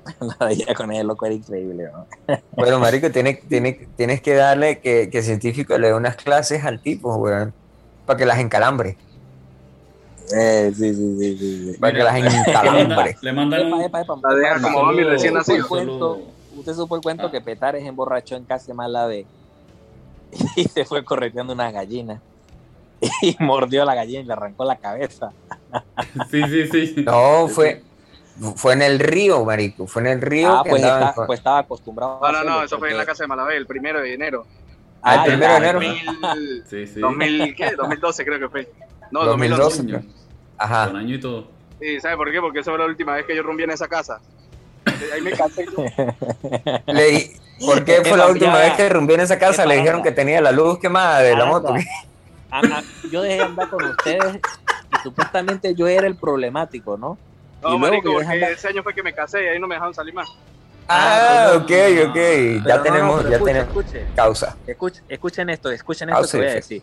[0.20, 2.06] La ladilla con ese loco era increíble, ¿no?
[2.56, 6.80] Bueno, marico, tienes, tienes, tienes que darle que, que científico le dé unas clases al
[6.80, 7.52] tipo, weón.
[8.06, 8.96] Para que las encalambre.
[10.34, 11.72] Eh, sí, sí, sí, sí.
[11.72, 11.78] sí.
[11.78, 13.16] Para que las Le mandan- encalambre.
[13.20, 14.20] Le mandan un- La deja epa, como
[14.78, 14.82] epa.
[14.86, 15.62] Bambi recién Usted nacido.
[15.66, 17.30] supo el cuento- Solo- Usted supo el cuento Ah.
[17.30, 19.26] que Petares emborrachó en casa mala de
[20.56, 22.20] y se fue correteando una gallina
[23.22, 25.32] y mordió a la gallina y le arrancó la cabeza.
[26.30, 26.94] Sí, sí, sí.
[27.04, 27.82] No, fue,
[28.56, 29.86] fue en el río, marico.
[29.86, 32.24] Fue en el río Ah, que pues, está- con- pues estaba acostumbrado.
[32.24, 34.46] a No, no, no, eso fue en la casa de Malabé, el primero de enero.
[35.02, 35.80] Ah, el primero de enero.
[35.80, 37.00] 2000, Sí, sí.
[37.00, 37.70] 2000, ¿qué?
[37.76, 38.70] 2012 creo que fue.
[39.10, 39.62] No, 2012.
[39.82, 40.02] 2012.
[40.04, 40.14] Coño,
[40.58, 40.86] Ajá.
[40.88, 41.48] Con año y todo.
[41.80, 42.40] Sí, ¿sabe por qué?
[42.40, 44.20] Porque esa fue la última vez que yo rumbé en esa casa.
[45.14, 45.84] Ahí me casé yo.
[46.92, 47.30] Le-
[47.64, 49.66] ¿Por qué fue la última vez que rumbié en esa casa?
[49.66, 51.74] Le dijeron que tenía la luz quemada de la moto.
[52.50, 57.18] Ah, ah, yo dejé de andar con ustedes y supuestamente yo era el problemático, ¿no?
[57.60, 59.74] Y No, luego marico, porque ese año fue que me casé y ahí no me
[59.74, 60.28] dejaron salir más.
[60.88, 61.70] Ah, ok,
[62.08, 62.14] ok.
[62.14, 63.84] Pero Ya tenemos, ya tenemos
[64.16, 64.56] causa.
[64.66, 66.82] escuche, escuchen esto, escuchen Ah, esto sí, que voy a decir.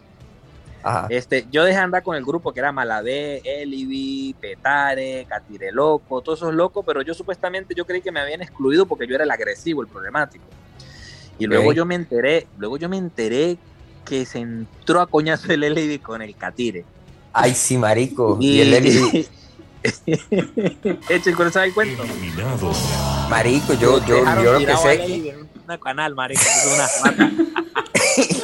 [0.84, 1.08] Ajá.
[1.10, 6.22] Este, yo dejé de andar con el grupo que era Malabé, Elivi, Petare, Catire Loco,
[6.22, 9.24] todos esos locos, pero yo supuestamente yo creí que me habían excluido porque yo era
[9.24, 10.46] el agresivo, el problemático.
[11.40, 13.58] Y luego yo me enteré, luego yo me enteré
[14.06, 16.86] que se entró a coñazo el Elivi con el Catire.
[17.34, 18.38] Ay, sí, marico.
[18.42, 19.28] Y, Y, el Eli-
[21.10, 22.04] Echen con eso el cuento.
[22.04, 22.72] Eliminado.
[23.30, 27.32] marico, yo, yo, yo lo que sé que en una canal, marico, es una rata.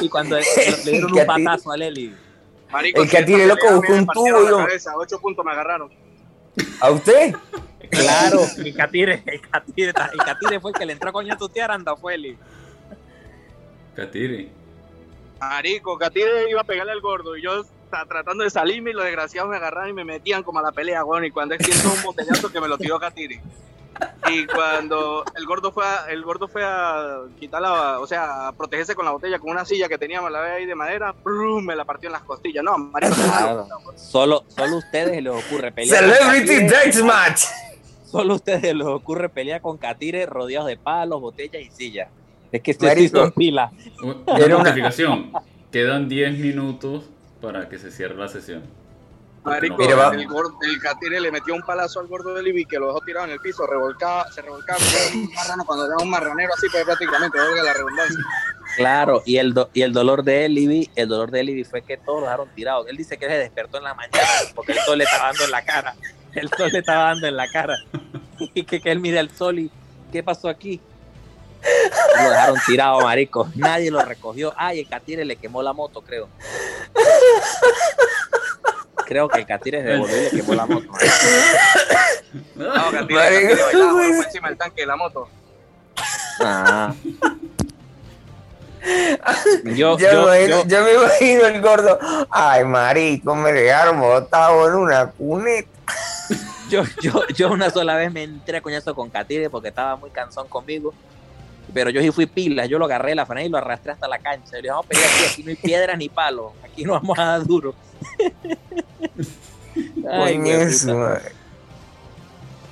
[0.00, 0.44] y cuando le,
[0.84, 2.14] le dieron un El patazo al Elivi.
[2.70, 4.58] Marico, El esta loco buscó un tubo, la yo.
[4.58, 5.90] cabeza, Ocho puntos me agarraron.
[6.80, 7.34] a usted.
[7.90, 11.36] Claro, el Catire, el Catire, el Catire fue el que le entró a coño a
[11.36, 12.36] tu tía, anda, fue Eli.
[13.94, 14.48] Catire.
[15.40, 19.04] Marico, Catire iba a pegarle al gordo y yo estaba tratando de salirme y los
[19.04, 21.24] desgraciados me agarraron y me metían como a la pelea, weón.
[21.24, 23.40] Y cuando es siento un botellazo que me lo tiró Catire.
[24.30, 28.52] Y cuando el gordo fue a, el gordo fue a quitar la, o sea, a
[28.52, 31.62] protegerse con la botella con una silla que teníamos la vez ahí de madera, ¡brum!
[31.64, 32.64] me la partió en las costillas.
[32.64, 33.68] No, Claro.
[33.96, 36.02] Solo, solo a ustedes les ocurre pelear.
[36.04, 37.40] con Celebrity Catire, Deathmatch.
[38.06, 42.08] Solo a ustedes les ocurre pelear con Catire rodeados de palos, botellas y sillas.
[42.50, 43.00] Es que Marico.
[43.00, 43.72] sí son pilas.
[44.02, 45.32] Una- notificación.
[45.70, 47.04] Quedan 10 minutos
[47.42, 48.62] para que se cierre la sesión.
[49.44, 52.64] Marico, Mira, va- el, gordo, el Catire le metió un palazo al gordo de Libby
[52.64, 54.78] que lo dejó tirado en el piso, revolcaba, se revolcaba
[55.14, 58.18] un marrano cuando era un marranero así, pues prácticamente, valga la redundancia.
[58.76, 61.96] Claro, y el, do- y el dolor de Elivi, el dolor de Elivi fue que
[61.98, 62.86] todos lo dejaron tirados.
[62.88, 65.50] Él dice que se despertó en la mañana porque el sol le estaba dando en
[65.50, 65.94] la cara.
[66.32, 67.76] El sol le estaba dando en la cara.
[68.54, 69.70] Y que, que él mira el sol y
[70.10, 70.80] ¿qué pasó aquí?
[72.20, 73.48] Lo dejaron tirado, marico.
[73.54, 74.52] Nadie lo recogió.
[74.56, 76.28] Ay, el Catire le quemó la moto, creo.
[79.06, 80.86] Creo que el Catire devolvió y le quemó la moto.
[82.54, 85.28] No, Catire, Catire bailaba, fue encima del tanque de la moto.
[86.40, 86.92] Ah.
[89.64, 91.98] Yo, Yo, yo, me imagino- yo- yo me imagino el gordo.
[92.30, 95.68] Ay, marico, me dejaron botado en una cuneta.
[96.68, 100.10] yo, yo, yo una sola vez me entré a coñazo con Catire porque estaba muy
[100.10, 100.92] cansón conmigo.
[101.72, 104.06] Pero yo sí fui pila, yo lo agarré de la frente y lo arrastré hasta
[104.06, 104.50] la cancha.
[104.50, 106.92] Y le dije, vamos a pelear aquí, aquí no hay piedras ni palos, aquí no
[106.92, 107.74] vamos a dar duro.
[110.10, 110.40] Ay.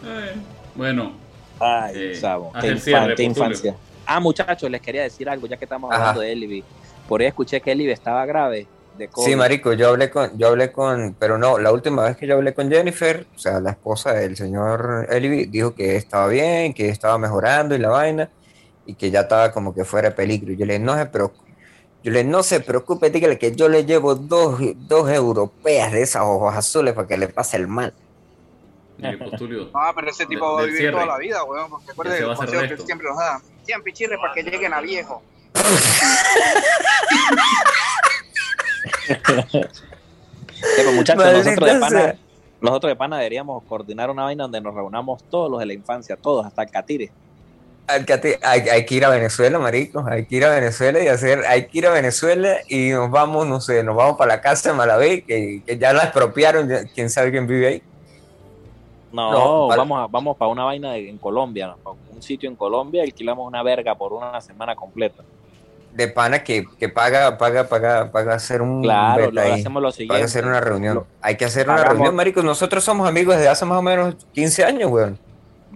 [0.05, 0.35] Eh,
[0.75, 1.13] Bueno,
[1.61, 3.49] Ay, Eh, chavo, haz qué, el cierre, infan- qué Postulio.
[3.49, 3.77] infancia.
[4.07, 6.01] Ah, muchachos, les quería decir algo, ya que estamos Ajá.
[6.01, 6.65] hablando de Elivi.
[7.09, 8.67] Por ahí escuché que Elivi estaba grave
[8.99, 9.27] de COVID.
[9.27, 12.35] Sí, marico, yo hablé con, yo hablé con, pero no, la última vez que yo
[12.35, 16.89] hablé con Jennifer, o sea, la esposa del señor Elivi, dijo que estaba bien, que
[16.89, 18.29] estaba mejorando y la vaina,
[18.85, 20.53] y que ya estaba como que fuera de peligro.
[20.53, 21.52] Y yo le dije, no se preocupe,
[22.03, 26.23] yo le no se preocupe, dígale que yo le llevo dos, dos europeas de esas
[26.23, 27.93] ojos azules para que le pase el mal.
[28.99, 29.11] No,
[29.95, 30.93] pero ese tipo De- va a vivir cierre.
[30.95, 32.87] toda la vida, weón, porque acuérdate que esto.
[32.87, 33.41] siempre nos da.
[33.65, 35.23] 100 pichirres para que lleguen a viejo.
[40.55, 42.17] Sí, pues, muchachos, nosotros de pana, sea.
[42.61, 46.17] nosotros de pana deberíamos coordinar una vaina donde nos reunamos todos los de la infancia,
[46.17, 47.11] todos, hasta el Catire.
[47.89, 50.05] Hay que, hay, hay que ir a Venezuela, marico.
[50.09, 51.45] Hay que ir a Venezuela y hacer.
[51.47, 54.71] Hay que ir a Venezuela y nos vamos, no sé, nos vamos para la casa
[54.71, 56.69] de Malavé, que, que ya la expropiaron.
[56.69, 57.83] ya- quién sabe quién vive ahí.
[59.13, 61.75] No, No, para- vamos, a, vamos para una vaina de- en Colombia,
[62.11, 65.23] un sitio en Colombia, alquilamos una verga por una semana completa.
[65.93, 68.81] De pana que, que paga, paga, paga, paga hacer un.
[68.81, 69.61] Claro, lo, ahí.
[69.61, 70.25] hacemos lo siguiente.
[70.25, 70.95] hacer una reunión.
[70.95, 72.43] Lo- Hay que hacer una reunión, marico.
[72.43, 75.19] Nosotros somos amigos desde hace más o menos 15 años, weón.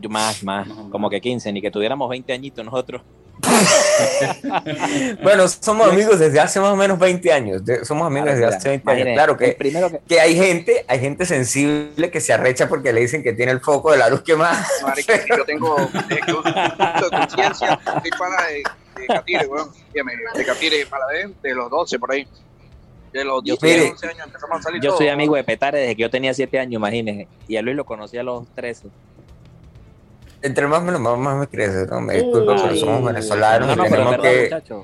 [0.01, 3.03] Yo- Más, más, como que 15, ni que tuviéramos 20 añitos nosotros.
[5.23, 7.65] Bueno, somos amigos desde hace más o menos 20 años.
[7.65, 9.07] de- somos amigos Claro, desde hace 20 años.
[9.15, 13.01] Claro que, primero que, que hay gente, hay gente sensible que se arrecha porque le
[13.01, 14.57] dicen que tiene el foco de la luz quemado.
[14.83, 18.63] Marico, si yo tengo uso un punto de conciencia, soy pana de,
[19.01, 19.71] de Catire, weón.
[19.93, 22.27] Dígame, de Catire para ver, de los 12 por ahí.
[23.13, 25.45] De los Yo 10, soy- 11 años empezamos a salir yo todos, soy amigo de
[25.45, 27.29] Petare desde que yo tenía 7 años, imagínense.
[27.49, 28.89] Y a Luis lo conocí a los 13.
[30.43, 32.01] Entre más me lo más, más me crece, ¿no?
[32.01, 34.75] Me disculpa, pero somos venezolanos No, y no, tenemos verdad, que.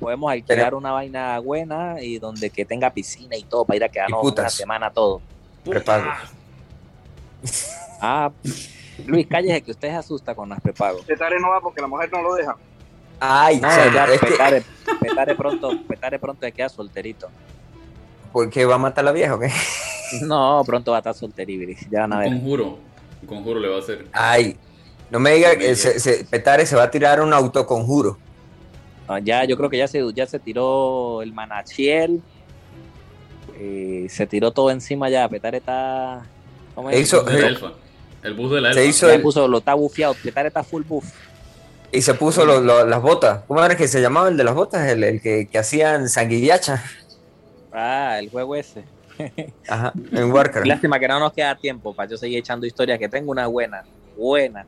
[0.00, 3.88] Podemos alquilar una vaina buena y donde que tenga piscina y todo para ir a
[3.88, 5.20] quedarnos una semana todo.
[5.64, 6.08] Prepagos.
[8.00, 8.30] Ah,
[9.06, 11.04] Luis, cállese que usted se asusta con las prepagos.
[11.04, 12.56] Petare no va porque la mujer no lo deja.
[13.20, 14.64] Ay, No, o sea, ya, es que.
[15.00, 17.28] Petare, pronto, Petare pronto se queda solterito.
[18.32, 19.50] ¿Por qué va a matar a la vieja o qué?
[20.22, 22.28] No, pronto va a estar solteribri, ya van a ver.
[22.28, 22.78] conjuro.
[23.26, 24.06] Conjuro le va a hacer.
[24.12, 24.56] Ay,
[25.12, 28.18] no me diga que se, se- Petare se va a tirar un autoconjuro.
[29.06, 32.20] Ah, Ya, yo creo que ya se, ya se tiró el Manachiel.
[33.58, 35.28] eh, se tiró todo encima ya.
[35.28, 36.22] Petare está.
[36.74, 36.98] ¿cómo es?
[37.00, 37.72] Hizo- El, de la elfa.
[38.22, 38.90] El bus de la Se elfa.
[38.90, 40.14] hizo Ya el- puso, lo está bufiado.
[40.14, 41.04] Petare está full buff.
[41.92, 43.42] Y se puso lo- lo- las botas.
[43.46, 44.88] ¿Cómo era que se llamaba el de las botas?
[44.88, 46.82] El, el que, que hacían sanguillacha.
[47.72, 48.84] Ah, el juego ese.
[49.68, 50.66] Ajá, en Warcraft.
[50.66, 52.98] Lástima que no nos queda tiempo para yo seguir echando historias.
[52.98, 53.84] Que tengo una buena,
[54.16, 54.64] buena.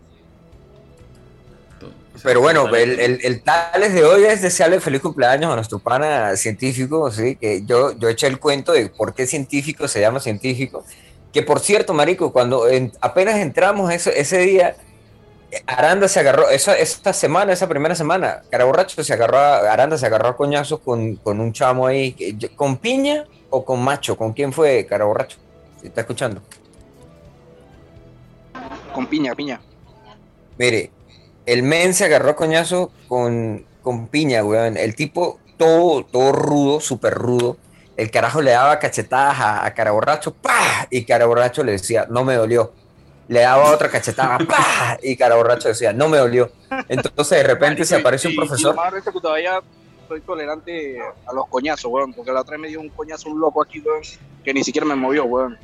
[2.23, 6.37] Pero bueno, el, el, el Tales de hoy es desearle feliz cumpleaños a nuestro pana
[6.37, 7.37] científico, ¿sí?
[7.37, 10.85] Que yo, yo eché el cuento de por qué científico se llama científico.
[11.33, 14.77] Que por cierto, marico, cuando en- apenas entramos ese, ese día,
[15.67, 20.07] Aranda se agarró, esa, esta semana, esa primera semana, Caraborracho se agarró, a- Aranda se
[20.07, 24.17] agarró a coñazos con, con un chamo ahí, que- ¿con piña o con macho?
[24.17, 25.39] ¿Con quién fue Caraborracho?
[25.81, 26.41] ¿Sí ¿Está escuchando?
[28.95, 29.61] Con piña, piña.
[30.57, 30.91] Mire,
[31.47, 34.77] el men se agarró a coñazo con, con piña, weón.
[34.77, 37.57] El tipo todo, todo rudo, súper rudo.
[37.97, 40.87] El carajo le daba cachetadas a, a Caraborracho, ¡pah!
[40.91, 42.73] Y Caraborracho le decía, no me dolió.
[43.29, 44.99] Le daba otra cachetada, ¡pah!
[45.03, 46.51] Y Caraborracho decía, no me dolió.
[46.89, 48.75] Entonces de repente se aparece un profesor.
[48.75, 49.61] Y, que todavía
[50.09, 52.13] soy tolerante a los coñazos, weón.
[52.13, 54.03] Porque la otra vez me dio un coñazo un loco aquí, weón.
[54.45, 55.57] Que ni siquiera me movió, weón.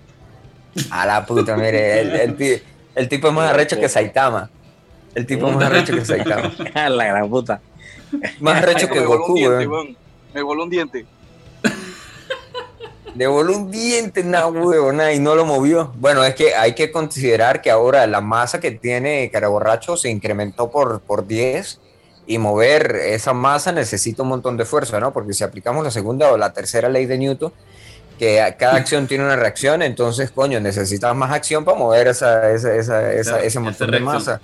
[0.90, 2.62] A la puta, mire, el, el
[2.94, 4.50] el tipo es más arrecho que Saitama.
[5.14, 6.52] El tipo es más arrecho que Saitama.
[6.88, 7.60] la gran puta.
[8.40, 9.96] Más arrecho que me voló Goku, un diente, weón.
[10.34, 11.06] Me voló un diente.
[13.14, 15.92] Le voló un diente, nada, huevona, y no lo movió.
[15.96, 20.70] Bueno, es que hay que considerar que ahora la masa que tiene Caraborracho se incrementó
[20.70, 21.80] por, por 10
[22.26, 25.12] y mover esa masa necesita un montón de fuerza, ¿no?
[25.12, 27.52] Porque si aplicamos la segunda o la tercera ley de Newton,
[28.16, 32.76] que cada acción tiene una reacción, entonces, coño, necesitas más acción para mover esa, esa,
[32.76, 34.40] esa, esa- ese esa montón de masa.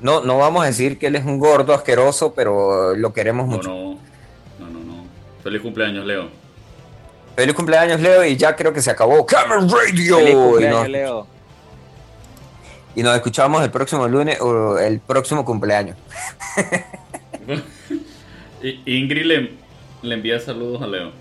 [0.00, 3.56] No, no vamos a decir que él es un gordo asqueroso, pero lo queremos No,
[3.56, 3.68] mucho.
[3.70, 3.84] no.
[4.58, 5.04] No, no, no.
[5.42, 6.28] Feliz cumpleaños, Leo.
[7.34, 10.16] Feliz cumpleaños, Leo, y ya creo que se acabó Cameron Radio.
[10.18, 11.26] Feliz Y nos- cumpleaños, Leo.
[12.94, 15.96] Y nos escuchamos el próximo lunes o el próximo cumpleaños.
[18.62, 19.50] Y Ingrid le,
[20.02, 21.12] le envía saludos a Leo.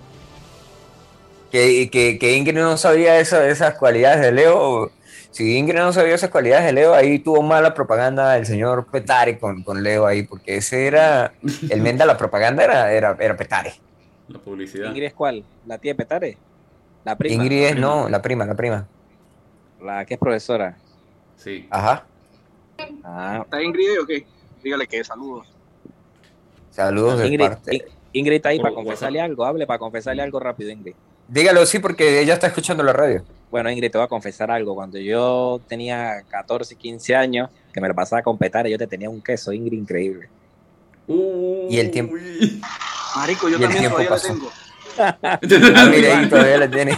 [1.51, 4.91] Que, que, que Ingrid no sabía esa- esas cualidades de Leo.
[5.35, 9.37] Si Ingrid no sabía esas cualidades de Leo, ahí tuvo mala propaganda el señor Petare
[9.37, 11.33] con, con Leo ahí, porque ese era
[11.69, 13.73] el men de la propaganda, era, era, era Petare.
[14.29, 14.87] La publicidad.
[14.87, 15.43] ¿Ingrid es cuál?
[15.65, 16.37] ¿La tía de Petare?
[17.03, 17.43] La prima.
[17.43, 18.87] Ingrid es, no, la prima, la prima.
[19.81, 20.77] La que es profesora.
[21.35, 21.67] Sí.
[21.69, 22.05] Ajá.
[23.03, 24.25] Ah, ¿Está Ingrid o qué?
[24.63, 25.47] Dígale que saludos.
[26.71, 27.75] Saludos de Ingrid, parte.
[27.75, 27.83] In-
[28.13, 29.43] Ingrid está ahí Por para confesarle algo.
[29.43, 30.95] Hable para confesarle algo rápido, Ingrid.
[31.27, 33.23] Dígalo sí, porque ella está escuchando la radio.
[33.49, 34.75] Bueno, Ingrid, te voy a confesar algo.
[34.75, 39.09] Cuando yo tenía 14, 15 años, que me lo pasaba con Petare, yo te tenía
[39.09, 40.29] un queso, Ingrid, increíble.
[41.07, 42.13] Y el tiempo.
[42.15, 42.61] Uy.
[43.15, 44.27] Marico, yo también todavía la pasó.
[44.33, 44.49] tengo.
[44.97, 46.97] Ah, mira, ahí todavía la tiene.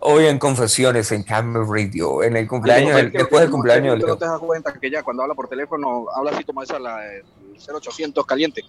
[0.00, 3.98] Hoy en Confesiones en Camel Radio, en el cumpleaños, el- es que después del cumpleaños
[3.98, 6.78] de no te das cuenta que ya cuando habla por teléfono, habla así como esa,
[6.78, 7.22] la el
[7.56, 8.62] 0800 caliente.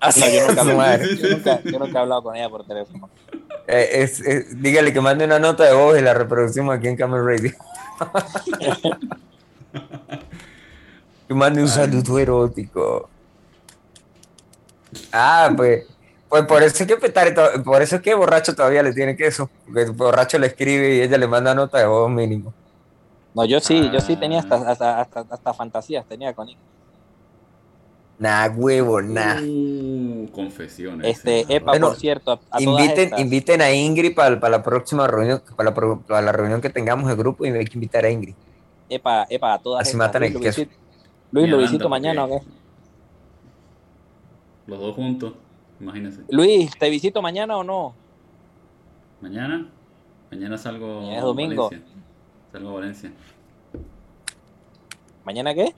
[0.00, 1.16] Ah, No, yo nunca, madre.
[1.16, 3.08] yo nunca, yo nunca he hablado con ella por teléfono.
[3.66, 6.96] Eh, es- es- dígale que mande una nota de voz y la reproducimos aquí en
[6.96, 7.52] Camel Radio.
[11.28, 13.08] Yo mandé un saludo erótico.
[15.12, 15.86] Ah, pues.
[16.28, 17.32] Pues por eso es que Petare
[17.64, 19.48] por eso es que borracho todavía le tiene queso.
[19.64, 22.52] Porque el borracho le escribe y ella le manda nota de voz mínimo.
[23.34, 24.20] No, yo sí, yo sí Ah.
[24.20, 26.64] tenía hasta, hasta, hasta, hasta fantasías, tenía con Ingrid.
[28.18, 29.40] Nah, huevo, nah.
[29.42, 31.06] Uh, confesiones.
[31.06, 31.52] Este, sí.
[31.52, 35.74] Epa, Bueno, por cierto, a, Inviten, inviten a Ingrid para, la próxima reunión, para la,
[35.74, 38.34] pro- para la reunión que tengamos de grupo y hay que invitar a Ingrid.
[38.88, 39.98] Epa, epa, a todas Así estas.
[40.08, 40.60] matan Luis, el lo queso.
[40.62, 40.80] visito-
[41.32, 42.40] Luis, ¿lo visito mañana o qué?
[44.66, 45.34] Los dos juntos,
[45.78, 46.22] imagínense.
[46.30, 47.94] Luis, ¿te visito mañana o no?
[49.20, 49.68] Mañana,
[50.30, 51.64] mañana salgo Mañana es a domingo.
[51.68, 51.92] Valencia.
[52.52, 53.12] Salgo a Valencia.
[55.24, 55.74] ¿Mañana qué?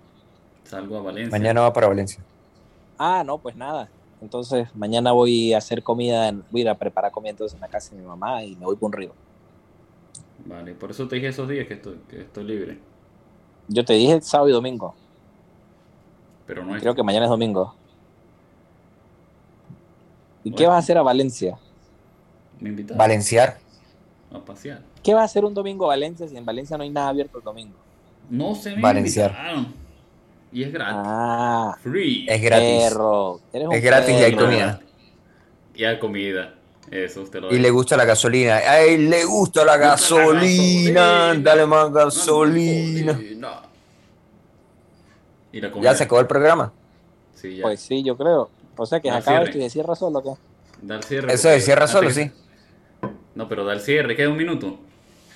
[0.64, 1.30] Salgo a Valencia.
[1.36, 2.22] Mañana va para Valencia.
[2.98, 3.88] Ah, no, pues nada.
[4.20, 7.60] Entonces, mañana voy a hacer comida, en- voy a ir a preparar comida entonces en
[7.60, 9.12] la casa de mi mamá y me voy por un río.
[10.46, 12.78] Vale, por eso te dije esos días que estoy, que estoy libre.
[13.68, 14.94] Yo te dije sábado y domingo.
[16.46, 16.82] Pero no es.
[16.82, 17.74] Creo que mañana es domingo.
[20.42, 21.58] ¿Y qué vas a hacer a Valencia?
[22.60, 23.58] Me invitaron Valenciar.
[24.32, 24.82] a pasear.
[25.02, 27.38] ¿Qué va a hacer un domingo a Valencia si en Valencia no hay nada abierto
[27.38, 27.76] el domingo?
[28.30, 29.30] No se me Valenciar.
[29.30, 29.87] invitaron.
[30.52, 30.96] Y es gratis.
[31.04, 32.26] Ah, Free.
[32.28, 32.82] Es gratis.
[32.84, 33.40] perro.
[33.52, 34.80] Eres un Es gratis y hay comida.
[35.74, 36.54] Y hay comida.
[36.90, 38.56] Eso usted lo Y le gusta la gasolina.
[38.66, 41.00] ¡Ay, le gusta la Gusta la gasolina!
[41.02, 41.34] gasolina.
[41.50, 43.20] Dale más gasolina.
[45.52, 45.90] Y la comida.
[45.92, 46.72] Ya se acabó el programa.
[47.34, 47.62] Sí, ya.
[47.62, 48.50] Pues sí, yo creo.
[48.76, 50.30] O sea que acaba esto y se cierra solo, ¿qué?
[50.82, 51.32] Dar cierre.
[51.32, 52.30] Eso de cierra solo, sí.
[53.34, 54.16] No, pero dar cierre.
[54.16, 54.78] Queda un minuto.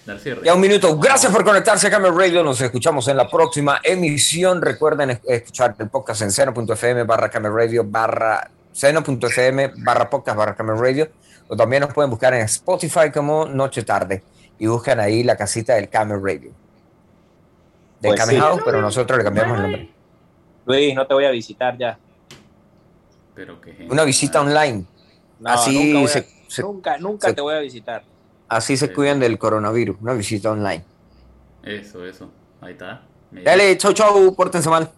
[0.06, 0.40] Dar cierre.
[0.44, 0.98] Ya un minuto.
[0.98, 2.42] Gracias por conectarse a Camel Radio.
[2.42, 4.60] Nos escuchamos en la próxima emisión.
[4.60, 10.54] Recuerden es- escuchar el podcast en seno.fm barra Camel Radio barra seno.fm barra podcast barra
[10.56, 11.08] Camel Radio.
[11.48, 14.22] O también nos pueden buscar en Spotify como Noche Tarde.
[14.58, 16.50] Y buscan ahí la casita del Camel Radio.
[18.00, 18.40] De Pues Camel sí.
[18.40, 19.90] House, pero nosotros le cambiamos el nombre.
[20.66, 21.96] Luis, no te voy a visitar ya.
[23.34, 24.84] Pero Una visita online.
[25.38, 28.02] No, así nunca, voy a- se, se- nunca, nunca se- te voy a visitar.
[28.56, 29.96] Así se cuidan del coronavirus.
[30.00, 30.84] Una visita online.
[31.62, 32.30] Eso, eso.
[32.60, 33.02] Ahí está.
[33.30, 34.34] Me- Dale, chau, chau.
[34.34, 34.90] Pórtense mal.